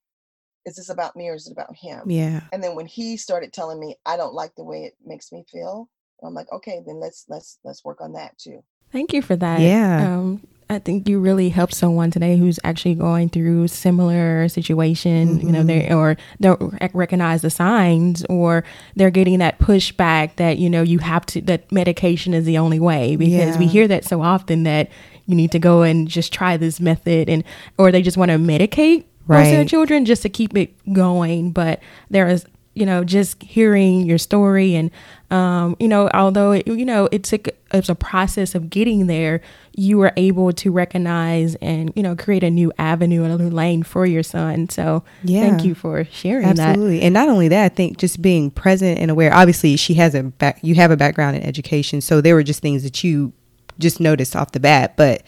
[0.66, 2.02] is this about me or is it about him?
[2.06, 2.40] Yeah.
[2.52, 5.44] And then when he started telling me I don't like the way it makes me
[5.50, 5.88] feel,
[6.22, 8.62] I'm like, okay, then let's let's let's work on that too.
[8.92, 9.60] Thank you for that.
[9.60, 10.16] Yeah.
[10.18, 15.50] Um, I think you really helped someone today who's actually going through similar situation, you
[15.50, 15.94] know, they mm-hmm.
[15.94, 21.24] or don't recognize the signs or they're getting that pushback that, you know, you have
[21.26, 24.90] to that medication is the only way because we hear that so often that
[25.24, 27.44] you need to go and just try this method and
[27.78, 29.04] or they just want to medicate
[29.50, 32.46] of their children just to keep it going, but there is
[32.78, 34.90] you know, just hearing your story and,
[35.30, 39.08] um, you know, although, it, you know, it took, it was a process of getting
[39.08, 39.40] there,
[39.74, 43.50] you were able to recognize and, you know, create a new avenue and a new
[43.50, 44.68] lane for your son.
[44.68, 45.42] So yeah.
[45.42, 46.58] thank you for sharing that.
[46.58, 47.00] Absolutely.
[47.00, 47.04] That.
[47.04, 50.22] And not only that, I think just being present and aware, obviously she has a
[50.22, 52.00] back, you have a background in education.
[52.00, 53.32] So there were just things that you
[53.78, 55.22] just noticed off the bat, but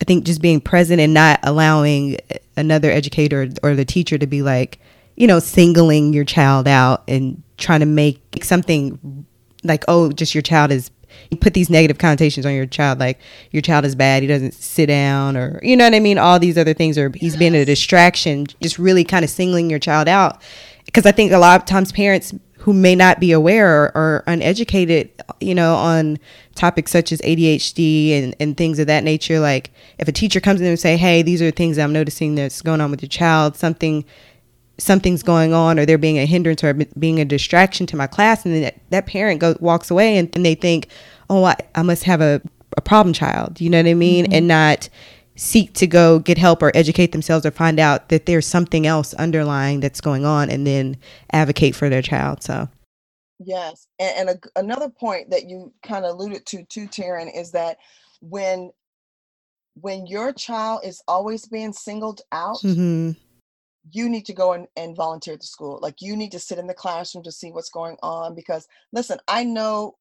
[0.00, 2.18] I think just being present and not allowing
[2.56, 4.78] another educator or the teacher to be like,
[5.20, 9.26] you know, singling your child out and trying to make something
[9.62, 10.90] like, oh, just your child is
[11.30, 13.18] you put these negative connotations on your child like
[13.50, 16.16] your child is bad he doesn't sit down or you know what i mean?
[16.16, 19.78] All these other things or he's being a distraction just really kind of singling your
[19.78, 20.40] child out.
[20.86, 24.24] Because i think a lot of times parents who may not be aware or, or
[24.26, 26.18] uneducated you know on
[26.54, 30.60] topics such as adhd and, and things of that nature like if a teacher comes
[30.60, 33.56] in and say hey these are things i'm noticing that's going on with your child
[33.56, 34.04] something
[34.80, 38.44] something's going on or they're being a hindrance or being a distraction to my class
[38.44, 40.88] and then that, that parent goes walks away and, and they think
[41.28, 42.40] oh I, I must have a,
[42.76, 44.24] a problem child you know what i mean?
[44.24, 44.34] Mm-hmm.
[44.34, 44.88] and not
[45.36, 49.14] seek to go get help or educate themselves or find out that there's something else
[49.14, 50.96] underlying that's going on and then
[51.32, 52.68] advocate for their child so.
[53.42, 57.52] Yes and, and a, another point that you kind of alluded to too taryn is
[57.52, 57.78] that
[58.20, 58.70] when
[59.74, 63.12] when your child is always being singled out mm-hmm
[63.90, 65.78] you need to go and, and volunteer at the school.
[65.82, 68.34] Like you need to sit in the classroom to see what's going on.
[68.34, 69.96] Because listen, I know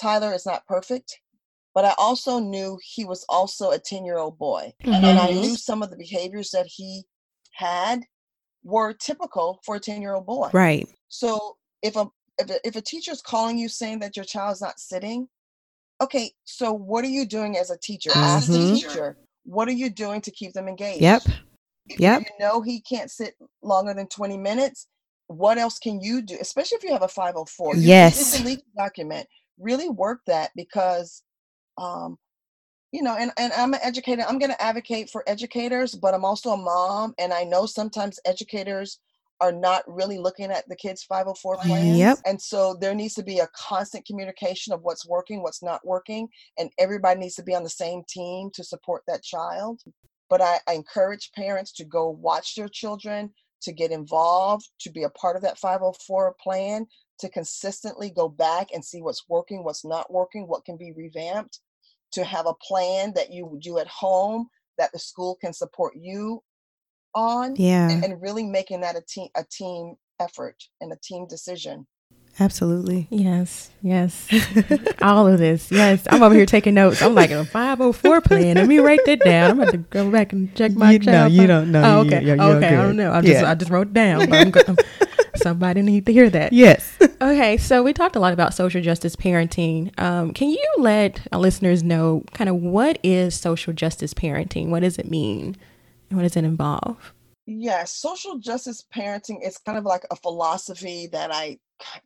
[0.00, 1.20] Tyler is not perfect,
[1.74, 4.72] but I also knew he was also a 10 year old boy.
[4.82, 5.04] Mm-hmm.
[5.04, 7.04] And I knew some of the behaviors that he
[7.52, 8.00] had
[8.62, 10.50] were typical for a 10 year old boy.
[10.52, 10.88] Right.
[11.08, 12.06] So if a
[12.38, 15.28] if a, if a teacher is calling you saying that your child's not sitting,
[16.00, 18.10] okay, so what are you doing as a teacher?
[18.10, 18.20] Mm-hmm.
[18.20, 18.74] Ask the mm-hmm.
[18.74, 21.02] teacher, what are you doing to keep them engaged?
[21.02, 21.22] Yep.
[21.98, 22.18] Yeah.
[22.18, 24.86] You know he can't sit longer than 20 minutes.
[25.26, 26.36] What else can you do?
[26.40, 27.76] Especially if you have a 504.
[27.76, 28.20] Yes.
[28.20, 29.26] It's a legal document.
[29.58, 31.22] Really work that because
[31.78, 32.18] um,
[32.92, 34.24] you know, and, and I'm an educator.
[34.28, 37.14] I'm going to advocate for educators, but I'm also a mom.
[37.18, 38.98] And I know sometimes educators
[39.40, 41.98] are not really looking at the kids' 504 plans.
[41.98, 42.18] Yep.
[42.26, 46.28] And so there needs to be a constant communication of what's working, what's not working.
[46.58, 49.80] And everybody needs to be on the same team to support that child.
[50.30, 53.30] But I, I encourage parents to go watch their children,
[53.62, 56.86] to get involved, to be a part of that 504 plan,
[57.18, 61.60] to consistently go back and see what's working, what's not working, what can be revamped,
[62.12, 66.42] to have a plan that you do at home that the school can support you
[67.14, 67.54] on.
[67.56, 67.90] Yeah.
[67.90, 71.86] And, and really making that a team a team effort and a team decision.
[72.40, 73.06] Absolutely.
[73.10, 73.70] Yes.
[73.82, 74.26] Yes.
[75.02, 75.70] All of this.
[75.70, 76.06] Yes.
[76.08, 77.02] I'm over here taking notes.
[77.02, 78.56] I'm like a 504 plan.
[78.56, 79.50] Let me write that down.
[79.50, 81.82] I'm about to go back and check my you, No, you don't know.
[81.82, 82.24] Oh, okay.
[82.24, 82.70] You're, you're okay.
[82.70, 82.78] Good.
[82.78, 83.12] I don't know.
[83.12, 83.50] I just yeah.
[83.50, 84.30] I just wrote it down.
[84.30, 84.76] But I'm,
[85.36, 86.54] somebody need to hear that.
[86.54, 86.96] Yes.
[87.20, 87.58] okay.
[87.58, 89.98] So we talked a lot about social justice parenting.
[90.00, 94.68] Um, can you let our listeners know kind of what is social justice parenting?
[94.68, 95.56] What does it mean?
[96.08, 97.12] And what does it involve?
[97.44, 101.58] Yes, social justice parenting is kind of like a philosophy that I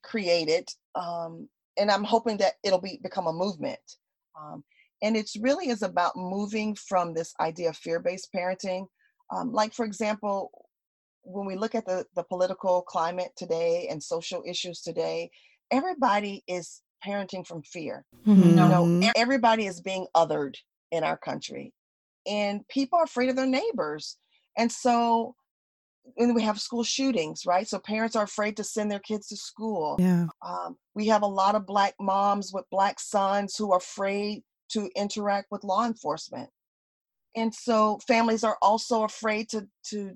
[0.02, 3.80] created, um, and I'm hoping that it'll be become a movement.
[4.38, 4.64] Um,
[5.02, 8.86] and it's really is about moving from this idea of fear-based parenting.
[9.34, 10.50] Um, like for example,
[11.22, 15.30] when we look at the, the political climate today and social issues today,
[15.70, 18.04] everybody is parenting from fear.
[18.26, 18.48] Mm-hmm.
[18.48, 20.56] You know, everybody is being othered
[20.90, 21.72] in our country,
[22.26, 24.16] and people are afraid of their neighbors.
[24.56, 25.34] And so
[26.16, 27.66] and we have school shootings, right?
[27.66, 29.96] So parents are afraid to send their kids to school.
[29.98, 30.26] Yeah.
[30.46, 34.90] Um, we have a lot of black moms with black sons who are afraid to
[34.96, 36.50] interact with law enforcement.
[37.36, 40.12] And so families are also afraid to to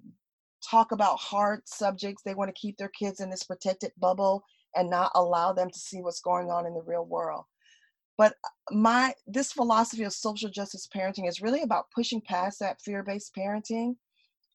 [0.69, 2.23] talk about hard subjects.
[2.23, 4.43] They want to keep their kids in this protected bubble
[4.77, 7.45] and not allow them to see what's going on in the real world.
[8.17, 12.81] But uh, my this philosophy of social justice parenting is really about pushing past that
[12.83, 13.97] fear-based parenting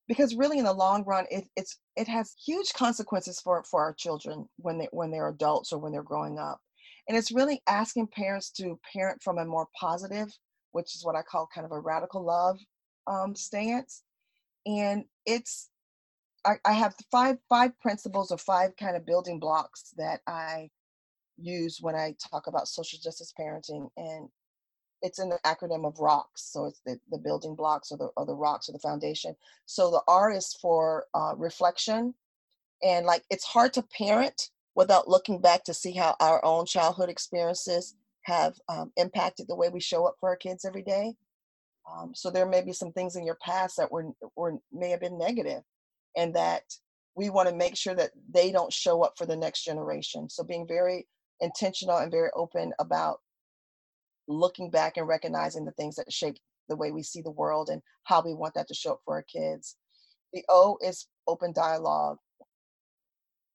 [0.08, 3.94] because really in the long run it, it's it has huge consequences for for our
[3.94, 6.60] children when they when they're adults or when they're growing up.
[7.08, 10.30] And it's really asking parents to parent from a more positive
[10.72, 12.60] which is what i call kind of a radical love
[13.08, 14.04] um, stance.
[14.66, 15.70] And it's
[16.46, 20.70] I, I have five five principles or five kind of building blocks that i
[21.38, 24.30] use when i talk about social justice parenting and
[25.04, 28.26] it's in the acronym of rocks so it's the, the building blocks or the, or
[28.26, 29.36] the rocks or the foundation
[29.66, 32.14] so the r is for uh, reflection
[32.82, 37.10] and like it's hard to parent without looking back to see how our own childhood
[37.10, 41.14] experiences have um, impacted the way we show up for our kids every day
[41.92, 45.02] um, so there may be some things in your past that were, were may have
[45.02, 45.64] been negative
[46.16, 46.64] and that
[47.16, 50.30] we want to make sure that they don't show up for the next generation.
[50.30, 51.08] So being very
[51.42, 53.20] intentional and very open about
[54.28, 56.38] looking back and recognizing the things that shape
[56.70, 59.16] the way we see the world and how we want that to show up for
[59.16, 59.76] our kids.
[60.34, 62.18] The O is open dialogue.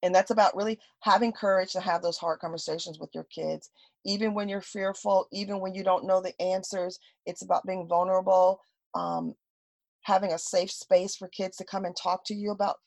[0.01, 3.69] And that's about really having courage to have those hard conversations with your kids,
[4.05, 6.97] even when you're fearful, even when you don't know the answers.
[7.25, 8.61] It's about being vulnerable,
[8.95, 9.35] um,
[10.03, 12.77] having a safe space for kids to come and talk to you about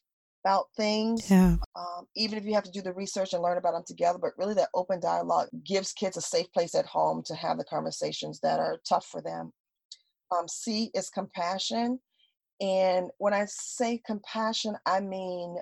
[0.45, 1.31] about things.
[1.31, 1.57] Yeah.
[1.77, 4.37] Um, even if you have to do the research and learn about them together, but
[4.37, 8.41] really that open dialogue gives kids a safe place at home to have the conversations
[8.41, 9.53] that are tough for them.
[10.31, 12.01] Um, C is compassion.
[12.61, 15.57] And when I say compassion, I mean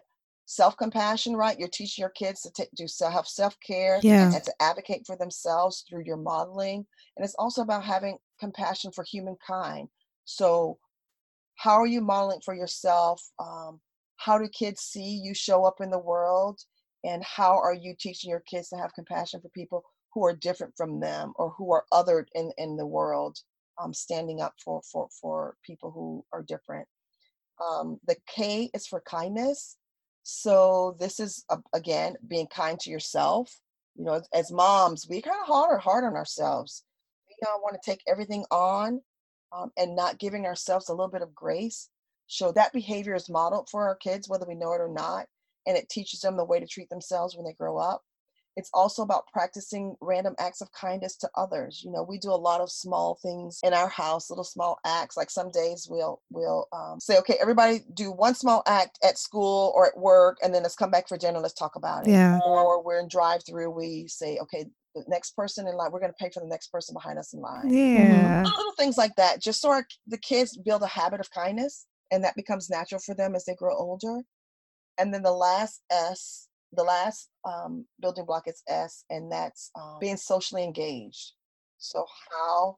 [0.46, 1.58] self compassion, right?
[1.58, 4.30] You're teaching your kids to take, do have self care Yeah.
[4.34, 6.86] and to advocate for themselves through your modeling.
[7.16, 9.88] And it's also about having compassion for humankind.
[10.24, 10.78] So,
[11.56, 13.22] how are you modeling for yourself?
[13.38, 13.80] Um,
[14.20, 16.60] how do kids see you show up in the world?
[17.04, 20.74] And how are you teaching your kids to have compassion for people who are different
[20.76, 23.38] from them or who are othered in, in the world?
[23.80, 26.86] um, standing up for for for people who are different.
[27.64, 29.76] Um, the K is for kindness.
[30.22, 33.54] So this is uh, again being kind to yourself.
[33.96, 36.84] You know, as, moms, we kind of hard hard on ourselves.
[37.28, 39.00] We don't want to take everything on,
[39.52, 41.89] um, and not giving ourselves a little bit of grace.
[42.30, 45.26] So that behavior is modeled for our kids, whether we know it or not,
[45.66, 48.02] and it teaches them the way to treat themselves when they grow up
[48.56, 52.34] it's also about practicing random acts of kindness to others you know we do a
[52.34, 56.66] lot of small things in our house little small acts like some days we'll we'll
[56.72, 60.62] um, say okay everybody do one small act at school or at work and then
[60.62, 62.40] let's come back for dinner let's talk about it Yeah.
[62.44, 66.12] or we're in drive through we say okay the next person in line we're going
[66.12, 68.42] to pay for the next person behind us in line Yeah.
[68.44, 72.24] little things like that just so our, the kids build a habit of kindness and
[72.24, 74.22] that becomes natural for them as they grow older.
[74.98, 79.98] And then the last s the last um, building block is s and that's um,
[80.00, 81.32] being socially engaged.
[81.78, 82.76] So how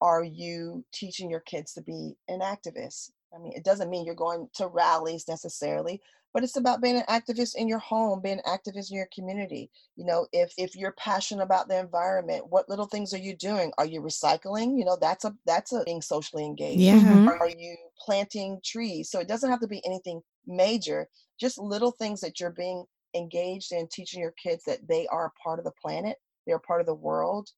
[0.00, 3.10] are you teaching your kids to be an activist?
[3.34, 6.00] I mean it doesn't mean you're going to rallies necessarily
[6.34, 9.70] but it's about being an activist in your home being an activist in your community.
[9.96, 13.72] You know if if you're passionate about the environment what little things are you doing?
[13.78, 14.78] Are you recycling?
[14.78, 16.92] You know that's a that's a being socially engaged.
[16.96, 17.24] Yeah.
[17.24, 17.38] Mhm.
[17.40, 19.10] are you planting trees?
[19.10, 21.08] So it doesn't have to be anything major
[21.40, 25.40] just little things that you're being engaged in teaching your kids that they are a
[25.42, 27.48] part of the planet they're a part of the world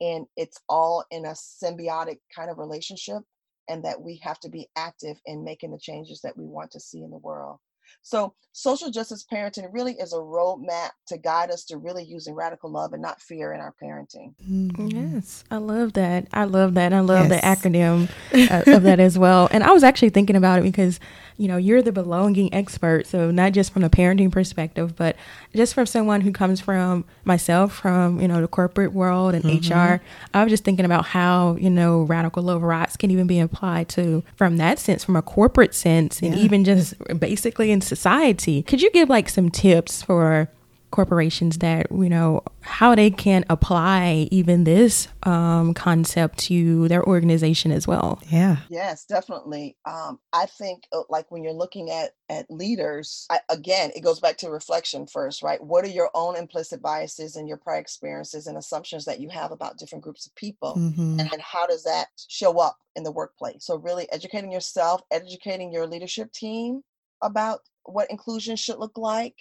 [0.00, 3.22] and it's all in a symbiotic kind of relationship
[3.68, 6.80] and that we have to be active in making the changes that we want to
[6.80, 7.58] see in the world
[8.02, 12.70] so social justice parenting really is a roadmap to guide us to really using radical
[12.70, 15.12] love and not fear in our parenting Mhm.
[15.14, 16.28] Yes, I love that.
[16.32, 16.92] I love that.
[16.92, 18.08] I love the acronym
[18.50, 19.48] uh, of that as well.
[19.50, 21.00] And I was actually thinking about it because,
[21.36, 23.06] you know, you're the belonging expert.
[23.06, 25.16] So not just from a parenting perspective, but
[25.54, 30.00] just from someone who comes from myself, from, you know, the corporate world and HR.
[30.34, 33.88] I was just thinking about how, you know, radical love rights can even be applied
[33.90, 36.40] to from that sense, from a corporate sense, and Yeah.
[36.40, 38.62] even just basically in society.
[38.62, 40.48] Could you give like some tips for
[40.90, 47.70] corporations that you know how they can apply even this um, concept to their organization
[47.70, 48.56] as well Yeah.
[48.70, 49.76] Yes, definitely.
[49.84, 54.20] Um, I think uh, like when you're looking at at leaders, I, again, it goes
[54.20, 55.62] back to reflection first, right?
[55.62, 59.52] What are your own implicit biases and your prior experiences and assumptions that you have
[59.52, 60.72] about different groups of people?
[60.74, 63.66] hmm And how does that show up in the workplace?
[63.66, 66.82] So really educating yourself, educating your leadership team
[67.22, 69.34] about what inclusion should look like.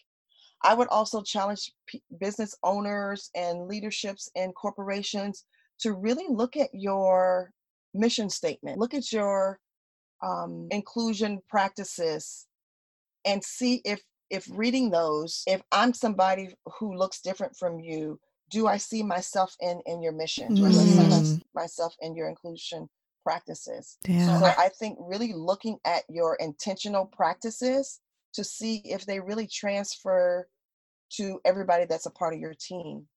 [0.64, 5.46] I would also challenge p- business owners and leaderships and corporations
[5.80, 7.52] to really look at your
[7.94, 9.60] mission statement, look at your
[10.24, 12.48] um, inclusion practices,
[13.26, 18.66] and see if if reading those, if I'm somebody who looks different from you, do
[18.68, 20.54] I see myself in in your mission?
[20.56, 21.42] Do I see my- Mm.
[21.54, 22.90] myself in your inclusion
[23.26, 23.98] practices?
[24.08, 24.40] Yeah.
[24.40, 28.00] So I think really looking at your intentional practices
[28.36, 30.48] to see if they really transfer
[31.18, 33.08] to everybody that's a part of your team.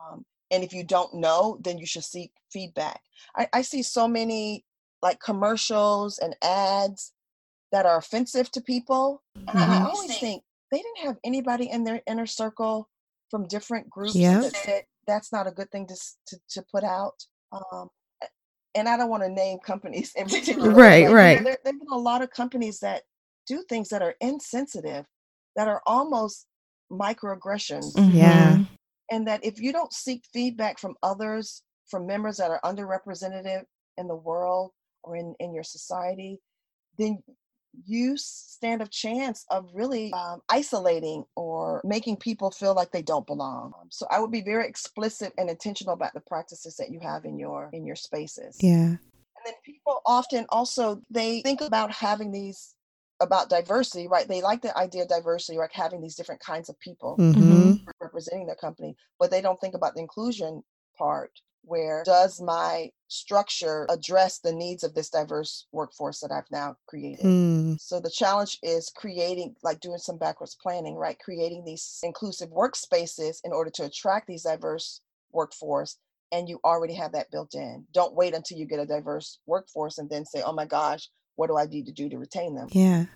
[0.00, 3.02] Um, and if you don't know, then you should seek feedback.
[3.36, 4.64] I, I see so many
[5.02, 7.12] like commercials and ads
[7.70, 9.22] that are offensive to people.
[9.48, 12.88] And I always think they didn't have anybody in their inner circle
[13.30, 14.42] from different groups Yep.
[14.42, 15.96] that said that's not a good thing to,
[16.28, 17.26] to, to put out.
[17.52, 17.88] Um,
[18.74, 20.70] and I don't want to name companies in particular.
[20.70, 21.44] Right, but, you know, right.
[21.44, 23.02] There, there have been a lot of companies that
[23.46, 25.06] do things that are insensitive,
[25.56, 26.46] that are almost
[26.90, 28.56] microaggressions Yeah.
[28.56, 28.68] Mhm.
[29.10, 33.64] and that if you don't seek feedback from others from members that are underrepresented
[33.96, 34.72] in the world
[35.02, 36.40] or in, in your society
[36.98, 37.22] then
[37.86, 43.26] you stand a chance of really um, isolating or making people feel like they don't
[43.26, 43.72] belong.
[43.80, 47.24] Um, so I would be very explicit and intentional about the practices that you have
[47.24, 48.58] in your in your spaces.
[48.60, 48.96] Yeah.
[49.36, 52.74] And then people often also they think about having these
[53.20, 54.28] about diversity, right?
[54.28, 57.84] They like the idea of diversity, like having these different kinds of people Mm-hmm.
[58.00, 60.62] representing their company, but they don't think about the inclusion
[60.96, 61.30] part
[61.62, 67.24] where does my structure address the needs of this diverse workforce that I've now created?
[67.24, 67.80] Mm.
[67.80, 71.18] So the challenge is creating, like doing some backwards planning, right?
[71.18, 75.00] Creating these inclusive workspaces in order to attract these diverse
[75.32, 75.96] workforce.
[76.32, 77.86] And you already have that built in.
[77.92, 81.46] Don't wait until you get a diverse workforce and then say, oh my gosh, what
[81.46, 82.68] do I need to do to retain them?
[82.72, 83.06] Yeah.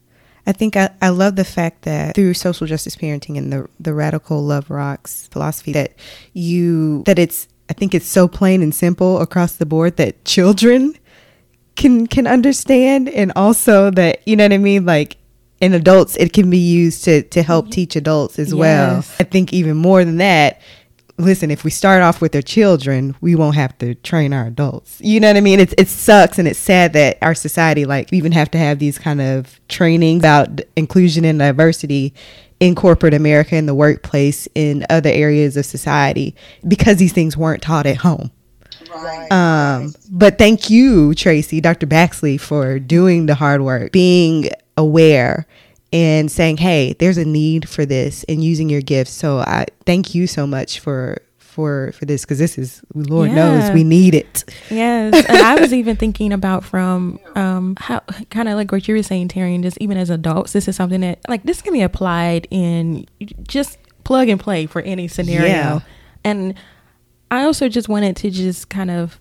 [0.46, 3.92] I think I, I love the fact that through social justice parenting and the the
[3.92, 5.92] radical love rocks philosophy that
[6.32, 10.94] you that it's I think it's so plain and simple across the board that children
[11.76, 14.84] can can understand and also that you know what I mean?
[14.84, 15.16] Like
[15.60, 17.72] in adults it can be used to to help mm-hmm.
[17.72, 18.98] teach adults as well.
[19.20, 20.60] I think even more than that
[21.18, 25.00] listen if we start off with their children we won't have to train our adults
[25.00, 28.12] you know what i mean it's it sucks and it's sad that our society like
[28.12, 32.14] even have to have these kind of trainings about inclusion and diversity
[32.60, 36.34] in corporate america in the workplace in other areas of society
[36.66, 38.30] because these things weren't taught at home
[38.90, 39.30] Right.
[39.30, 41.86] um, but thank you, Tracy, Dr.
[41.86, 44.48] Baxley, for doing the hard work, being
[44.78, 45.46] aware
[45.92, 49.12] and saying, "Hey, there's a need for this," and using your gifts.
[49.12, 51.18] So I thank you so much for
[51.58, 54.44] for for this because this is Lord knows we need it.
[54.70, 58.94] Yes, and I was even thinking about from um how kind of like what you
[58.94, 61.72] were saying, Terry, and just even as adults, this is something that like this can
[61.72, 63.06] be applied in
[63.42, 65.48] just plug and play for any scenario.
[65.48, 65.80] Yeah.
[66.24, 66.54] And
[67.30, 69.20] I also just wanted to just kind of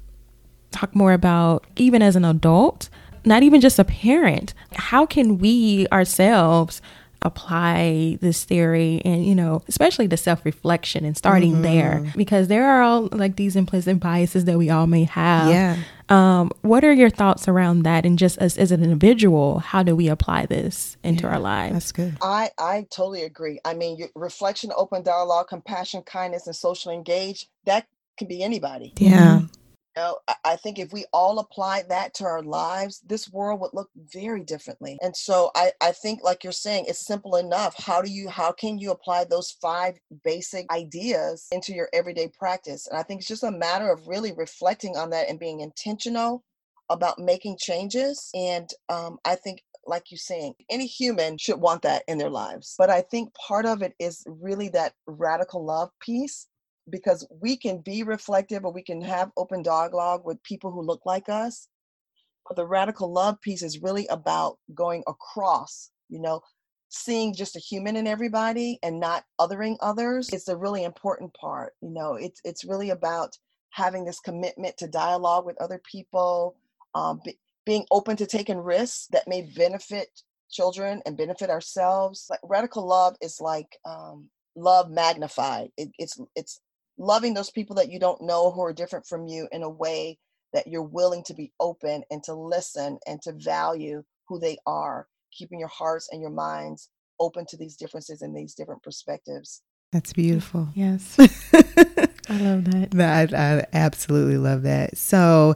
[0.72, 2.89] talk more about even as an adult,
[3.28, 6.82] not even just a parent, how can we ourselves
[7.23, 12.84] apply this theory and you know especially the self-reflection and starting there because there are
[12.84, 15.78] all like these implicit biases that we all may have Yeah.
[16.09, 19.95] um what are your thoughts around that and just as, as an individual how do
[19.95, 22.17] we apply this into our lives That's good.
[22.21, 23.59] I, I totally agree.
[23.65, 28.93] I mean, reflection, open dialogue, compassion, kindness, and social engaged, that can be anybody.
[28.97, 29.41] Yeah.
[29.98, 33.74] Know, I, I think if we all applied that to our lives, this world would
[33.74, 35.00] look very differently.
[35.02, 37.74] And so I, I think, like you're saying, it's simple enough.
[37.84, 42.86] How do you, how can you apply those five basic ideas into your everyday practice?
[42.86, 46.43] And I think it's just a matter of really reflecting on that and being intentional
[46.91, 48.30] about making changes.
[48.36, 52.76] And um, I think, like you're saying, any human should want that in their lives.
[52.78, 56.45] But I think part of it is really that radical love piece
[56.90, 61.06] because we can be reflective or we can have open dialogue with people who look
[61.06, 61.68] like us.
[62.48, 66.42] But the radical love piece is really about going across, you know,
[66.90, 70.30] seeing just a human in everybody and not othering others.
[70.32, 71.74] It's a really important part.
[71.82, 73.38] You know, it's it's really about
[73.72, 76.56] having this commitment to dialogue with other people,
[76.96, 80.08] um, be, being open to taking risks that may benefit
[80.50, 82.28] children and benefit ourselves.
[82.30, 85.70] Like radical love is like um, love magnified.
[85.78, 86.62] It, it's it's
[86.98, 90.18] loving those people that you don't know who are different from you in a way
[90.54, 95.08] that you're willing to be open and to listen and to value who they are,
[95.32, 96.89] keeping your hearts and your minds
[97.20, 99.62] open to these differences and these different perspectives.
[99.91, 100.68] That's beautiful.
[100.76, 104.98] yes i love that That I absolutely love that.
[104.98, 105.56] So,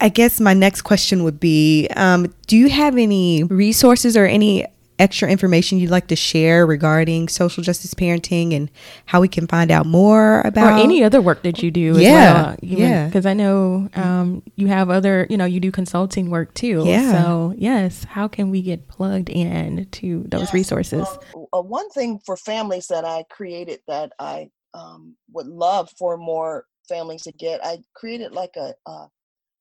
[0.00, 4.66] I guess my next question would be: um, Do you have any resources or any
[4.98, 8.70] extra information you'd like to share regarding social justice parenting and
[9.06, 11.98] how we can find out more about or any other work that you do as
[12.02, 13.06] Yeah, well yeah.
[13.06, 17.12] because i know um, you have other you know you do consulting work too Yeah.
[17.12, 21.88] so yes how can we get plugged in to those Yes, resources um, uh, one
[21.90, 27.32] thing for families that I created that I um, would love for more families to
[27.32, 29.08] get, I created like a, a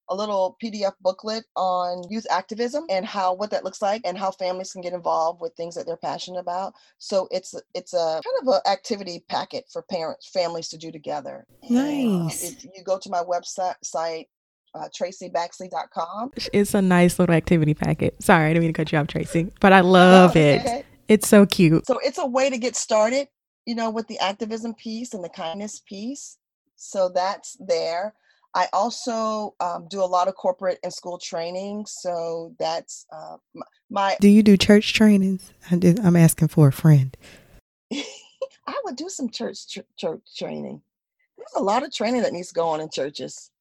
[0.10, 4.32] a little PDF booklet on youth activism and how what that looks like and how
[4.32, 6.74] families can get involved with things that they're passionate about.
[6.98, 11.46] So it's it's a kind of an activity packet for parents families to do together.
[11.64, 12.44] And, Nice.
[12.44, 14.28] if you go to my website site
[14.76, 16.32] uh, tracybaxley.com.
[16.54, 19.50] it's a nice little activity packet sorry i didn't mean to cut you off tracy
[19.62, 20.84] but i love it Okay.
[21.08, 23.28] it's so cute So it's a way to get started,
[23.66, 26.38] you know, with the activism piece and the kindness piece.
[26.76, 28.14] So that's there.
[28.54, 31.86] I also um, do a lot of corporate and school training.
[31.88, 33.38] So that's uh,
[33.90, 35.52] my, Do you do church trainings?
[35.70, 37.16] I did, I'm asking for a friend.
[37.94, 40.82] I would do some church tr- church training.
[41.38, 43.52] There's a lot of training that needs to go on in churches.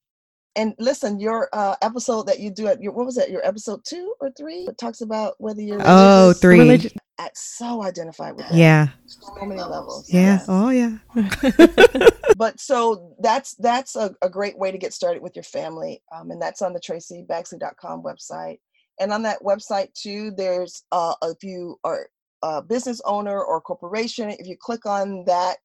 [0.56, 3.30] and listen, your uh, episode that you do at your what was that?
[3.30, 4.62] Your episode two or three?
[4.66, 6.58] It talks about whether you're Oh, religious- three.
[6.58, 8.54] Religious- I so identified with that.
[8.56, 8.88] Yeah.
[9.06, 10.08] so many levels.
[10.12, 10.20] Yeah.
[10.20, 10.46] yes.
[10.48, 10.98] Oh, yeah.
[12.36, 16.30] but so that's that's a, a great way to get started with your family um,
[16.30, 18.58] and that's on the tracybaxley.com website
[19.00, 22.08] and on that website too there's uh, if you are
[22.42, 25.58] a business owner or corporation if you click on that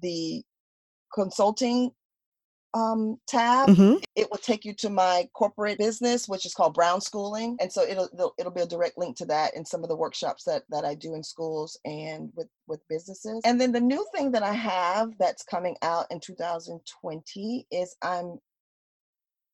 [0.00, 0.42] the
[1.14, 1.90] consulting
[2.74, 7.00] um, tab hmm it will take you to my corporate business which is called brown
[7.00, 9.88] schooling and so it'll it'll, it'll be a direct link to that in some of
[9.88, 13.40] the workshops that that i do in schools and with with businesses.
[13.44, 18.38] And then the new thing that i have that's coming out in 2020 is i'm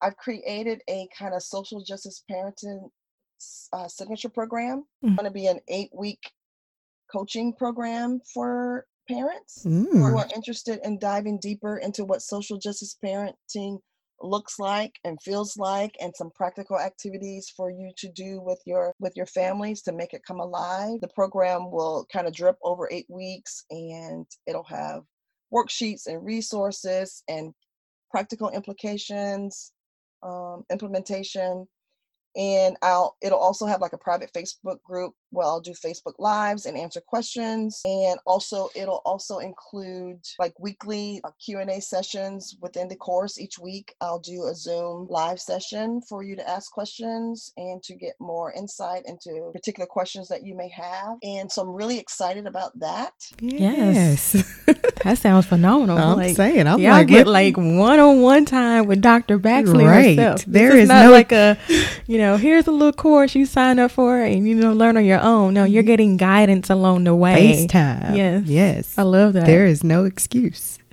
[0.01, 2.89] i've created a kind of social justice parenting
[3.73, 4.85] uh, signature program.
[5.05, 5.09] Mm.
[5.09, 6.31] it's going to be an eight week
[7.11, 10.17] coaching program for parents who Mm.
[10.17, 13.79] are interested in diving deeper into what social justice parenting
[14.21, 18.95] looks like and feels like and some practical activities for you to do with your
[19.01, 22.89] with your families to make it come alive the program will kind of drip over
[22.93, 25.03] eight weeks and it'll have
[25.53, 27.53] worksheets and resources and
[28.11, 29.73] practical implications
[30.23, 31.67] um, implementation
[32.37, 36.67] and I'll it'll also have like a private Facebook group where I'll do Facebook lives
[36.67, 42.97] and answer questions and also it'll also include like weekly uh, Q&A sessions within the
[42.97, 47.83] course each week I'll do a Zoom live session for you to ask questions and
[47.85, 51.99] to get more insight into particular questions that you may have and so I'm really
[51.99, 54.35] excited about that Yes.
[54.35, 54.59] Yes.
[55.05, 55.99] That sounds phenomenal.
[55.99, 59.37] I'm like, saying, I'm y'all like, get let- like one-on-one time with Dr.
[59.37, 60.17] Baxley Right.
[60.17, 60.45] herself.
[60.47, 61.59] There this is, is not no- like a,
[62.07, 65.05] you know, here's a little course you sign up for and you know learn on
[65.05, 65.55] your own.
[65.55, 65.89] No, you're mm-hmm.
[65.89, 67.67] getting guidance along the way.
[67.69, 68.17] FaceTime.
[68.17, 68.45] Yes.
[68.47, 68.99] Yes.
[68.99, 69.47] I love that.
[69.47, 70.79] There is no excuse.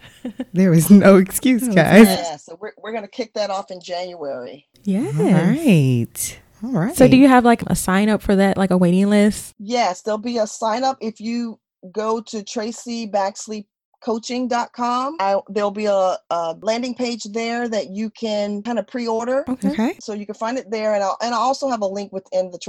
[0.51, 2.05] There is no excuse, guys.
[2.05, 5.17] yeah so we're, we're going to kick that off in January yes.
[5.19, 6.39] All right.
[6.63, 6.95] All right.
[6.95, 9.55] So do you have like a sign up for that, like a waiting list?
[9.59, 11.57] Yes, there'll be a sign up if you
[11.91, 15.17] go to tracybaxleycoaching.com.
[15.19, 19.45] I, there'll be a, a landing page there that you can kind of pre-order.
[19.47, 19.69] Okay.
[19.69, 19.97] Okay.
[20.01, 22.51] So you can find it there, and I'll and I also have a link within
[22.51, 22.59] the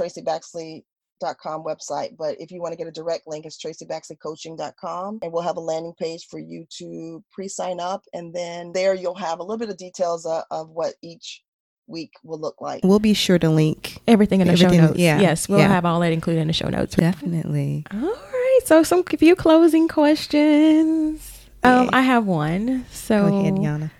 [1.21, 2.17] tracybaxley.com website.
[2.17, 5.61] But if you want to get a direct link, it's tracybaxleycoaching.com, and we'll have a
[5.61, 9.69] landing page for you to pre-sign up, and then there you'll have a little bit
[9.69, 11.43] of details of, of what each
[11.87, 12.81] week will look like.
[12.83, 13.99] We'll be sure to link.
[14.07, 14.97] Everything in the show notes.
[14.97, 15.67] yeah, Yes, we'll yeah.
[15.67, 16.95] have all that included in the show notes.
[16.95, 17.85] Definitely.
[17.91, 18.59] All right.
[18.65, 21.39] So some few closing questions.
[21.63, 22.85] Um, I have one.
[22.91, 23.91] So Go ahead, Yana.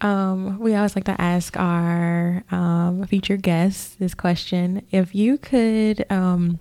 [0.00, 6.06] Um, we always like to ask our um, featured guests this question: If you could
[6.10, 6.58] um,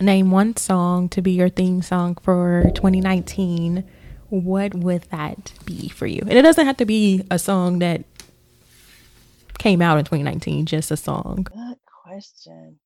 [0.00, 3.84] name one song to be your theme song for 2019,
[4.28, 6.20] what would that be for you?
[6.22, 8.04] And it doesn't have to be a song that
[9.58, 11.48] came out in 2019; just a song.
[11.52, 12.78] Good question.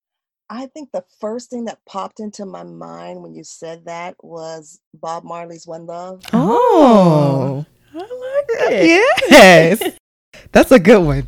[0.49, 4.81] I think the first thing that popped into my mind when you said that was
[4.95, 6.23] Bob Marley's One Love.
[6.33, 7.65] Oh.
[7.95, 8.87] I like it.
[9.31, 9.99] Yes.
[10.53, 11.27] That's a good one.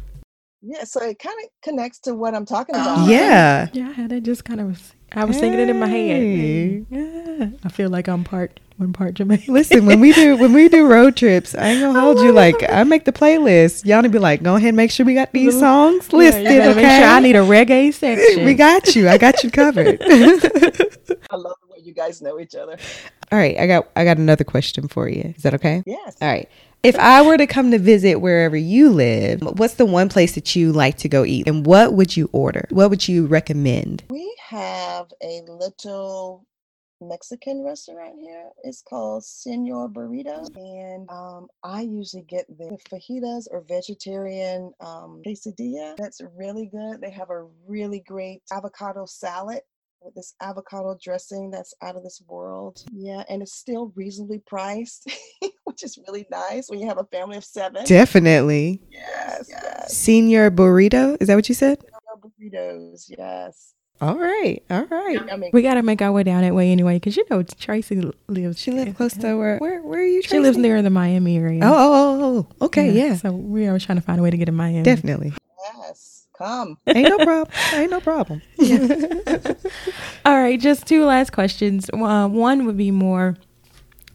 [0.60, 2.98] Yeah, so it kind of connects to what I'm talking about.
[3.00, 3.68] Oh, yeah.
[3.72, 4.94] Yeah, I had it just kind of.
[5.12, 6.16] I was singing it in my head.
[6.16, 6.84] Hey.
[6.90, 9.54] Yeah, I feel like I'm part one part Jamaican.
[9.54, 12.32] Listen, when we do when we do road trips, I ain't gonna hold you.
[12.32, 13.84] Like I make the playlist.
[13.84, 16.42] Y'all to be like, go ahead, and make sure we got these songs listed.
[16.42, 18.44] you gotta okay, make sure I need a reggae section.
[18.44, 19.08] we got you.
[19.08, 20.02] I got you covered.
[20.02, 22.76] I love the way you guys know each other.
[23.30, 25.34] All right, I got I got another question for you.
[25.36, 25.82] Is that okay?
[25.86, 26.16] Yes.
[26.20, 26.48] All right.
[26.84, 30.54] If I were to come to visit wherever you live, what's the one place that
[30.54, 31.48] you like to go eat?
[31.48, 32.66] And what would you order?
[32.68, 34.04] What would you recommend?
[34.10, 36.44] We have a little
[37.00, 38.50] Mexican restaurant here.
[38.64, 40.46] It's called Senor Burrito.
[40.56, 45.96] And um, I usually get the fajitas or vegetarian um, quesadilla.
[45.96, 47.00] That's really good.
[47.00, 49.60] They have a really great avocado salad
[50.04, 52.84] with this avocado dressing that's out of this world.
[52.92, 55.10] Yeah, and it's still reasonably priced,
[55.64, 57.84] which is really nice when you have a family of seven.
[57.84, 58.82] Definitely.
[58.90, 59.96] Yes, yes.
[59.96, 61.16] Senior burrito.
[61.20, 61.82] Is that what you said?
[62.40, 63.74] Burritos, yes.
[64.00, 64.62] All right.
[64.70, 65.32] All right.
[65.32, 68.12] I mean, we gotta make our way down that way anyway, because you know Tracy
[68.28, 68.60] lives.
[68.60, 69.58] She lives close to where?
[69.58, 69.82] Where?
[69.82, 70.20] Where are you?
[70.22, 71.60] She lives near the Miami area.
[71.64, 72.48] Oh, oh, oh, oh.
[72.60, 72.66] oh.
[72.66, 72.92] Okay.
[72.92, 73.16] Yeah.
[73.16, 74.82] So we are trying to find a way to get to Miami.
[74.82, 75.32] Definitely.
[75.78, 76.78] yes, come.
[76.86, 77.56] Ain't no problem.
[77.74, 78.42] Ain't no problem.
[80.24, 81.90] All right, just two last questions.
[81.92, 83.36] Uh, one would be more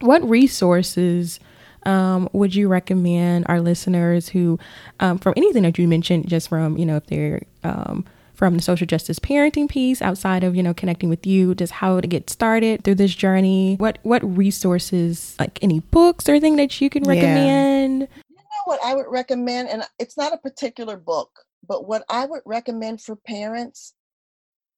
[0.02, 1.40] what resources
[1.86, 4.60] um, would you recommend our listeners who,
[5.00, 8.62] um, from anything that you mentioned, just from, you know, if they're um, from the
[8.62, 12.30] social justice parenting piece outside of, you know, connecting with you, just how to get
[12.30, 13.76] started through this journey?
[13.76, 17.10] What, what resources, like any books or anything that you can Yeah.
[17.12, 18.02] recommend?
[18.30, 21.30] You know what I would recommend, and it's not a particular book,
[21.68, 23.94] but what I would recommend for parents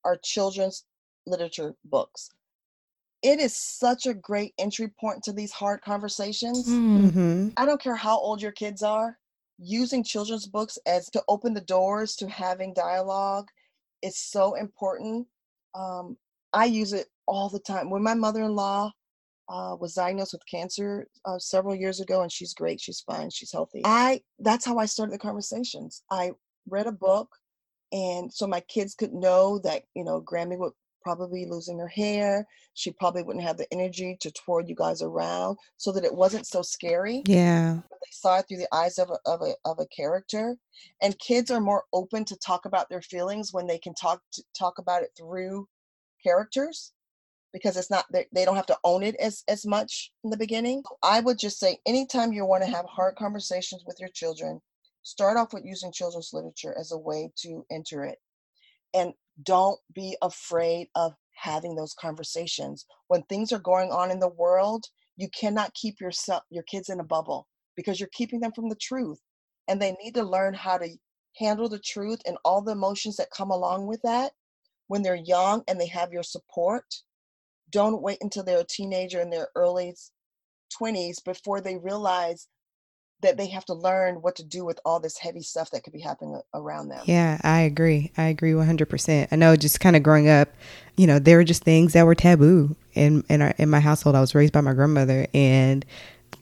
[0.04, 0.86] are children's
[1.26, 2.30] literature books.
[3.22, 6.68] It is such a great entry point to these hard conversations.
[6.68, 7.12] Mm.
[7.12, 9.18] hmm I don't care how old your kids are,
[9.60, 13.48] using children's books as to open the doors to having dialogue
[14.02, 15.28] is so important.
[15.76, 16.18] Um,
[16.54, 17.90] I use it all the time.
[17.90, 18.92] When my mother in law
[19.50, 23.52] uh, was diagnosed with cancer uh, several years ago, and she's great, she's fine, she's
[23.52, 23.82] healthy.
[23.86, 26.04] I that's how I started the conversations.
[26.10, 26.32] I
[26.70, 27.30] read a book,
[27.91, 31.88] and so my kids could know that you know Grammy would probably be losing her
[31.88, 32.45] hair.
[32.76, 36.45] She probably wouldn't have the energy to twirl you guys around, so that it wasn't
[36.45, 37.76] so scary Yeah.
[37.91, 40.55] they saw it through the eyes of a, of a of a character
[41.01, 44.43] and kids are more open to talk about their feelings when they can talk to,
[44.57, 45.68] talk about it through
[46.24, 46.93] characters
[47.53, 50.38] because it's not they, they don't have to own it as as much in the
[50.38, 54.59] beginning i would just say anytime you want to have hard conversations with your children
[55.04, 58.18] start off with using children's literature as a way to enter it
[58.93, 62.86] and don't be afraid of having those conversations.
[63.08, 64.86] When things are going on in the world
[65.18, 68.76] you cannot keep yourself your kids in a bubble because you're keeping them from the
[68.76, 69.20] truth
[69.68, 70.89] and they need to learn how to
[71.38, 74.32] handle the truth and all the emotions that come along with that.
[74.88, 76.86] When they're young and they have your support
[77.72, 79.95] don't wait until they're a teenager in their early
[80.82, 82.47] 20s before they realize
[83.22, 85.94] that they have to learn what to do with all this heavy stuff that could
[85.94, 88.12] be happening around them Yeah, I agree.
[88.18, 89.28] I agree 100%.
[89.32, 90.50] I know just kind of growing up,
[90.98, 94.16] you know, there were just things that were taboo in in our in my household.
[94.16, 95.86] I was raised by my grandmother and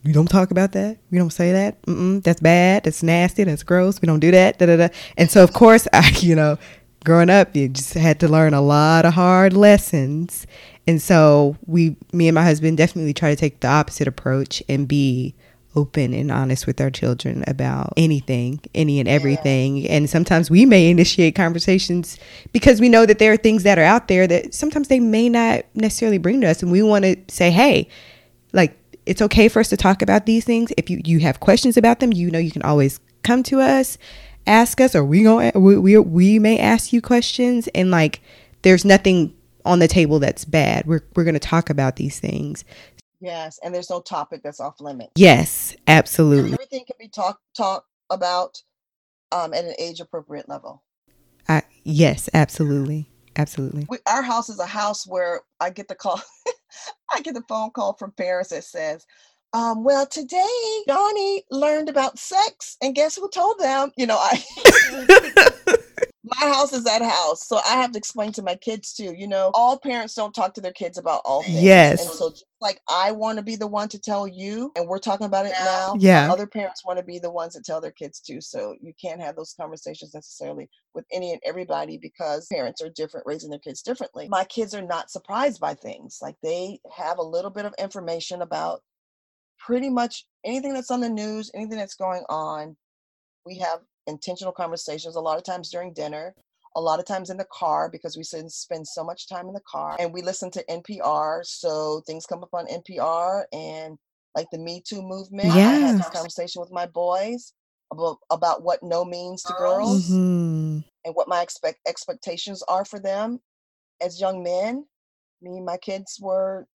[0.04, 0.98] we don't talk about that.
[1.12, 1.82] We don't say that.
[1.84, 2.84] Mm-mm, that's bad.
[2.86, 3.44] That's nasty.
[3.44, 4.02] That's gross.
[4.02, 4.58] We don't do that.
[4.58, 4.88] Da, da, da.
[5.18, 6.58] And so, of course, I, you know,
[7.04, 10.48] growing up, you just had to learn a lot of hard lessons.
[10.88, 14.88] And so, we, me and my husband, definitely try to take the opposite approach and
[14.88, 15.36] be
[15.80, 19.88] open and honest with our children about anything, any and everything.
[19.88, 22.18] And sometimes we may initiate conversations
[22.52, 25.30] because we know that there are things that are out there that sometimes they may
[25.30, 26.62] not necessarily bring to us.
[26.62, 27.88] And we want to say, hey,
[28.54, 30.72] like it's okay for us to talk about these things.
[30.78, 33.98] If you, you have questions about them, you know you can always come to us,
[34.46, 37.68] ask us, or we going we, we we may ask you questions.
[37.70, 38.22] And like,
[38.62, 39.34] there's nothing
[39.66, 40.86] on the table that's bad.
[40.86, 42.64] We're we're gonna talk about these things.
[43.20, 46.53] Yes and there's no topic that's off limits Yes, absolutely.
[46.53, 48.61] everything can be talked talked about
[49.32, 50.84] um, at an age appropriate level
[51.49, 53.88] I, yes, absolutely, absolutely.
[53.89, 56.22] we, our house is a house where I get the call,
[57.11, 59.03] I get the phone call from parents that says,
[59.53, 64.43] um, "Well, today Donnie learned about sex, and guess who told them?" You know, I
[66.40, 69.14] my house is that house, so I have to explain to my kids too.
[69.16, 71.62] You know, all parents don't talk to their kids about all things.
[71.62, 72.02] Yes.
[72.06, 75.00] and so just like I want to be the one to tell you, and we're
[75.00, 75.96] talking about it now.
[75.98, 76.32] Yeah.
[76.32, 78.42] other parents want to be the ones that tell their kids too.
[78.42, 83.26] So you can't have those conversations necessarily with any and everybody because parents are different,
[83.26, 84.28] raising their kids differently.
[84.30, 86.20] My kids are not surprised by things.
[86.22, 88.82] Like they have a little bit of information about
[89.60, 92.76] pretty much anything that's on the news, anything that's going on.
[93.46, 96.36] We have intentional conversations a lot of times during dinner,
[96.76, 99.53] a lot of times in the car because we spend spend so much time in
[99.53, 101.45] the car and we listen to NPR.
[101.45, 103.97] So things come up on NPR and
[104.36, 105.62] like the Me Too movement.
[105.66, 107.53] I had this conversation with my boys
[107.91, 112.99] about, about what no means to girls hmm and what my expect expectations are for
[112.99, 113.39] them
[114.01, 114.86] as young men.
[115.41, 116.68] Me and my kids were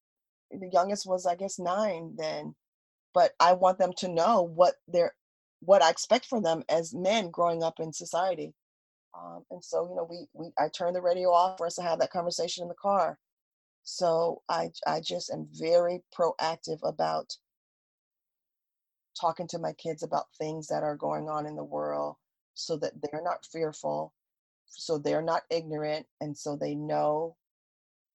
[0.51, 2.55] the youngest was I guess nine then,
[3.15, 5.15] but I want them to know what they're
[5.65, 8.55] what I expect from them as men growing up in society.
[9.17, 11.83] Um, and so you know we we I turn the radio off for us to
[11.83, 13.19] have that conversation in the car.
[13.85, 17.37] So I I just am very proactive about
[19.19, 22.17] talking to my kids about things that are going on in the world
[22.55, 24.13] so that they're not fearful
[24.67, 27.37] so they're not ignorant and so they know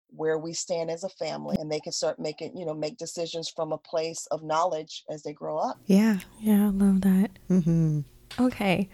[0.10, 3.50] where we stand as a family and they can start making you know make decisions
[3.56, 6.20] from a place of knowledge as they grow up Yeah.
[6.40, 7.30] Yeah, I love that.
[7.48, 8.02] hmm
[8.40, 8.90] Okay.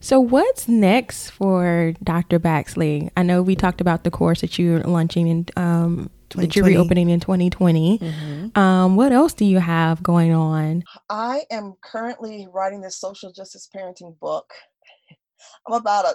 [0.00, 2.38] So what's next for Dr.
[2.38, 3.10] Baxley?
[3.16, 7.08] I know we talked about the course that you're launching in um that you're reopening
[7.10, 7.96] in 2020.
[7.96, 10.84] hmm Um what else do you have going on?
[11.10, 14.52] i am currently writing this social justice parenting book
[15.66, 16.14] i'm about a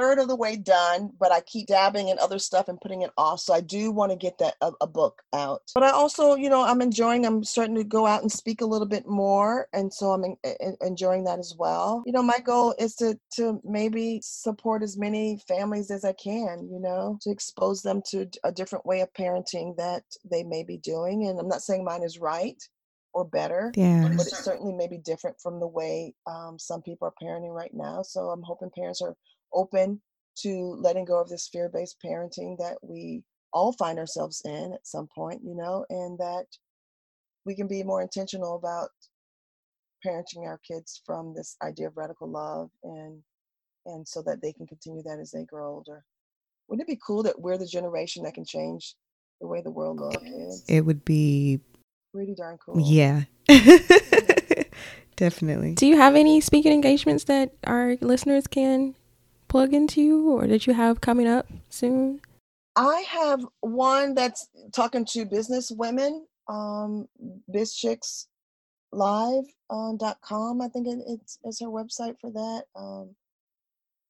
[0.00, 3.10] third of the way done but i keep dabbing in other stuff and putting it
[3.18, 5.62] off so i do want to get that a, a book out.
[5.74, 8.66] But i also you know i'm enjoying i'm starting to go out and speak a
[8.66, 12.02] little bit more and so i'm en- en- enjoying that as well.
[12.06, 16.68] You know my goal is to to maybe support as many families as i can
[16.72, 20.78] you know to expose them to a different way of parenting that they may be
[20.78, 22.62] doing and i'm not saying mine is right
[23.12, 23.72] or better.
[23.76, 24.08] Yeah.
[24.16, 27.72] But it certainly may be different from the way um, some people are parenting right
[27.74, 28.02] now.
[28.02, 29.16] So I'm hoping parents are
[29.52, 30.00] open
[30.38, 35.08] to letting go of this fear-based parenting that we all find ourselves in at some
[35.14, 36.46] point, you know, and that
[37.44, 38.90] we can be more intentional about
[40.06, 43.22] parenting our kids from this idea of radical love and
[43.86, 46.04] and so that they can continue that as they grow older.
[46.68, 48.94] Wouldn't it be cool that we're the generation that can change
[49.40, 50.64] the way the world looks?
[50.68, 51.60] It would be
[52.12, 52.80] pretty darn cool.
[52.80, 53.22] Yeah.
[55.16, 55.74] Definitely.
[55.74, 58.94] Do you have any speaking engagements that our listeners can
[59.48, 62.20] plug into or that you have coming up soon?
[62.76, 67.06] I have one that's talking to business women, um,
[67.52, 68.26] BizChicks
[68.92, 70.60] live.com.
[70.62, 72.62] I think it, it's, it's her website for that.
[72.74, 73.14] Um,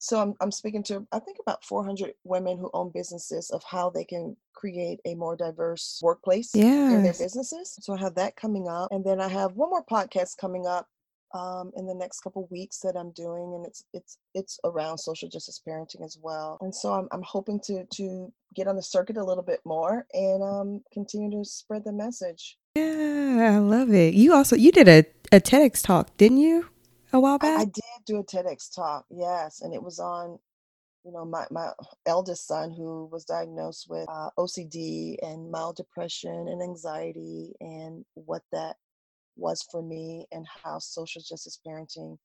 [0.00, 3.90] so I'm, I'm speaking to i think about 400 women who own businesses of how
[3.90, 6.92] they can create a more diverse workplace yeah.
[6.94, 7.78] in their businesses.
[7.80, 10.86] So i have that coming up and then i have one more podcast coming up
[11.32, 15.28] um, in the next couple weeks that i'm doing and it's it's it's around social
[15.28, 16.58] justice parenting as well.
[16.60, 20.06] And so i'm, I'm hoping to to get on the circuit a little bit more
[20.12, 22.58] and um, continue to spread the message.
[22.74, 24.14] Yeah i love it.
[24.14, 26.66] You also you did a, a tedx talk didn't you
[27.12, 27.58] a while back?
[27.58, 30.38] I, I did do a TEDx talk, yes, and it was on,
[31.04, 31.70] you know, my my
[32.06, 38.42] eldest son who was diagnosed with uh, OCD and mild depression and anxiety, and what
[38.52, 38.76] that
[39.36, 42.18] was for me, and how social justice parenting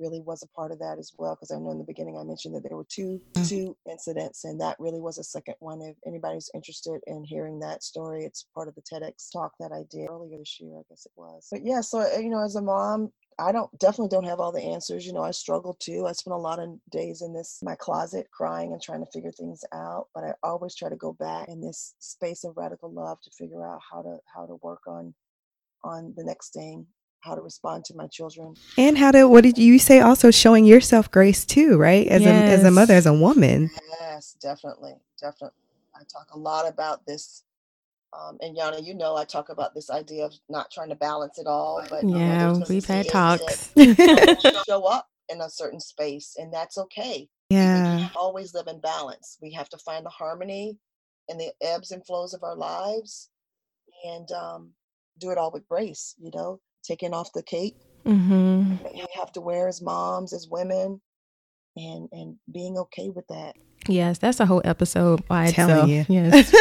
[0.00, 2.24] really was a part of that as well because i know in the beginning i
[2.24, 3.48] mentioned that there were two mm.
[3.48, 7.82] two incidents and that really was a second one if anybody's interested in hearing that
[7.82, 11.06] story it's part of the tedx talk that i did earlier this year i guess
[11.06, 14.24] it was but yeah so eh, you know as a mom I don't definitely don't
[14.24, 15.06] have all the answers.
[15.06, 16.06] You know, I struggle too.
[16.06, 19.32] I spend a lot of days in this my closet crying and trying to figure
[19.32, 20.08] things out.
[20.14, 23.66] But I always try to go back in this space of radical love to figure
[23.66, 25.14] out how to how to work on
[25.82, 26.86] on the next thing,
[27.20, 30.00] how to respond to my children, and how to what did you say?
[30.00, 32.06] Also showing yourself grace too, right?
[32.08, 32.50] As yes.
[32.50, 33.70] a as a mother, as a woman.
[34.00, 35.56] Yes, definitely, definitely.
[35.94, 37.44] I talk a lot about this
[38.12, 41.38] um, and Yana, you know, I talk about this idea of not trying to balance
[41.38, 43.72] it all, but yeah, we've had talks.
[44.66, 47.28] show up in a certain space, and that's okay.
[47.50, 49.38] Yeah, always live in balance.
[49.40, 50.78] We have to find the harmony
[51.28, 53.30] and the ebbs and flows of our lives,
[54.04, 54.72] and um,
[55.18, 56.16] do it all with grace.
[56.18, 58.82] You know, taking off the cape mm-hmm.
[58.82, 61.00] that we have to wear as moms, as women,
[61.76, 63.56] and and being okay with that.
[63.88, 66.10] Yes, that's a whole episode by Telling itself.
[66.10, 66.30] You.
[66.30, 66.52] Yes.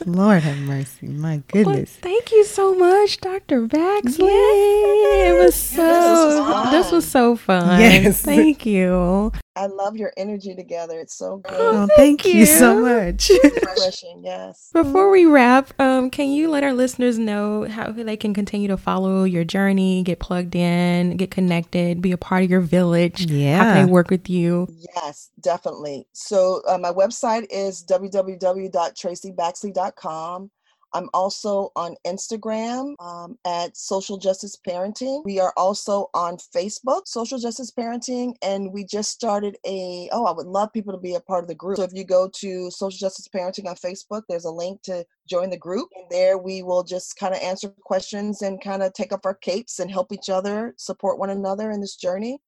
[0.06, 1.06] Lord have mercy.
[1.06, 1.98] My goodness.
[2.02, 3.68] Well, thank you so much, Dr.
[3.68, 4.28] Baxley.
[4.28, 5.28] Yay.
[5.28, 7.80] It was so this was, this was so fun.
[7.80, 8.22] Yes.
[8.22, 9.32] Thank you.
[9.58, 11.00] I love your energy together.
[11.00, 11.56] It's so good.
[11.58, 12.34] Oh, thank, thank you.
[12.34, 12.46] you.
[12.46, 13.28] so much.
[13.44, 14.70] Refreshing, yes.
[14.72, 18.76] Before we wrap, um, can you let our listeners know how they can continue to
[18.76, 23.28] follow your journey, get plugged in, get connected, be a part of your village?
[23.28, 23.58] Yeah.
[23.58, 24.68] How can they work with you?
[24.94, 26.06] Yes, definitely.
[26.12, 30.50] So uh, my website is www.tracybaxley.com.
[30.94, 35.22] I'm also on Instagram um, at Social Justice Parenting.
[35.24, 40.08] We are also on Facebook, Social Justice Parenting, and we just started a.
[40.12, 41.76] Oh, I would love people to be a part of the group.
[41.76, 45.50] So if you go to Social Justice Parenting on Facebook, there's a link to join
[45.50, 45.88] the group.
[45.94, 49.34] And there we will just kind of answer questions and kind of take up our
[49.34, 52.38] capes and help each other, support one another in this journey.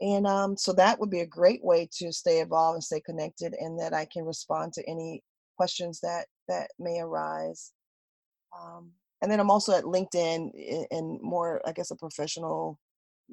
[0.00, 3.54] And um, so that would be a great way to stay involved and stay connected,
[3.54, 5.22] and that I can respond to any
[5.56, 7.72] questions that that may arise.
[8.58, 8.92] Um,
[9.22, 12.78] and then I'm also at LinkedIn in, in, more, I guess, a professional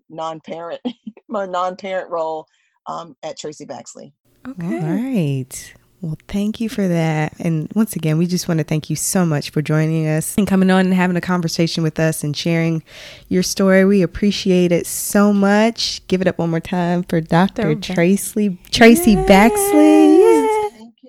[0.10, 0.82] non-parent,
[1.28, 2.48] my non-parent role
[2.88, 4.14] um, at Tracy Baxley.
[4.48, 4.80] Okay.
[4.80, 5.74] All right.
[6.02, 7.34] Well, thank you for that.
[7.40, 10.48] And once again, we just want to thank you so much for joining us and
[10.48, 12.82] coming on and having a conversation with us and sharing
[13.30, 13.86] your story.
[13.86, 16.06] We appreciate it so much.
[16.08, 17.76] Give it up one more time for Dr.
[17.76, 19.30] Tracy Tracy yes.
[19.30, 20.21] Baxley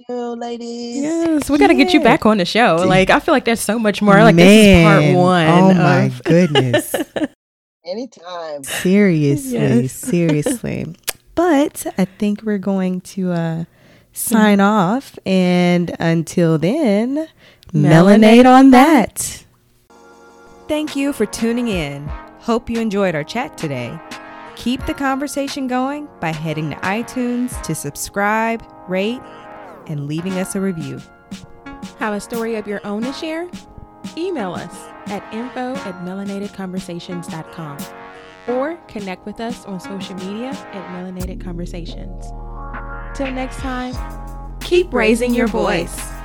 [0.09, 1.03] you, ladies.
[1.03, 2.76] Yes, we got to get you back on the show.
[2.86, 4.14] Like, I feel like there's so much more.
[4.22, 4.46] Like, Man.
[4.46, 5.48] this is part one.
[5.48, 6.94] Oh, of- my goodness.
[7.84, 8.64] Anytime.
[8.64, 9.92] Seriously, yes.
[10.11, 10.94] seriously.
[11.34, 13.64] But I think we're going to uh,
[14.12, 14.64] sign mm.
[14.64, 15.18] off.
[15.26, 17.28] And until then,
[17.72, 19.44] melanate on that.
[20.68, 22.07] Thank you for tuning in.
[22.40, 23.98] Hope you enjoyed our chat today.
[24.57, 29.20] Keep the conversation going by heading to iTunes to subscribe, rate,
[29.86, 31.00] and leaving us a review.
[31.98, 33.48] Have a story of your own to share?
[34.16, 34.74] Email us
[35.06, 37.78] at info at melanatedconversations.com
[38.48, 42.26] or connect with us on social media at Melanated Conversations.
[43.14, 43.94] Till next time,
[44.60, 46.21] keep raising your voice.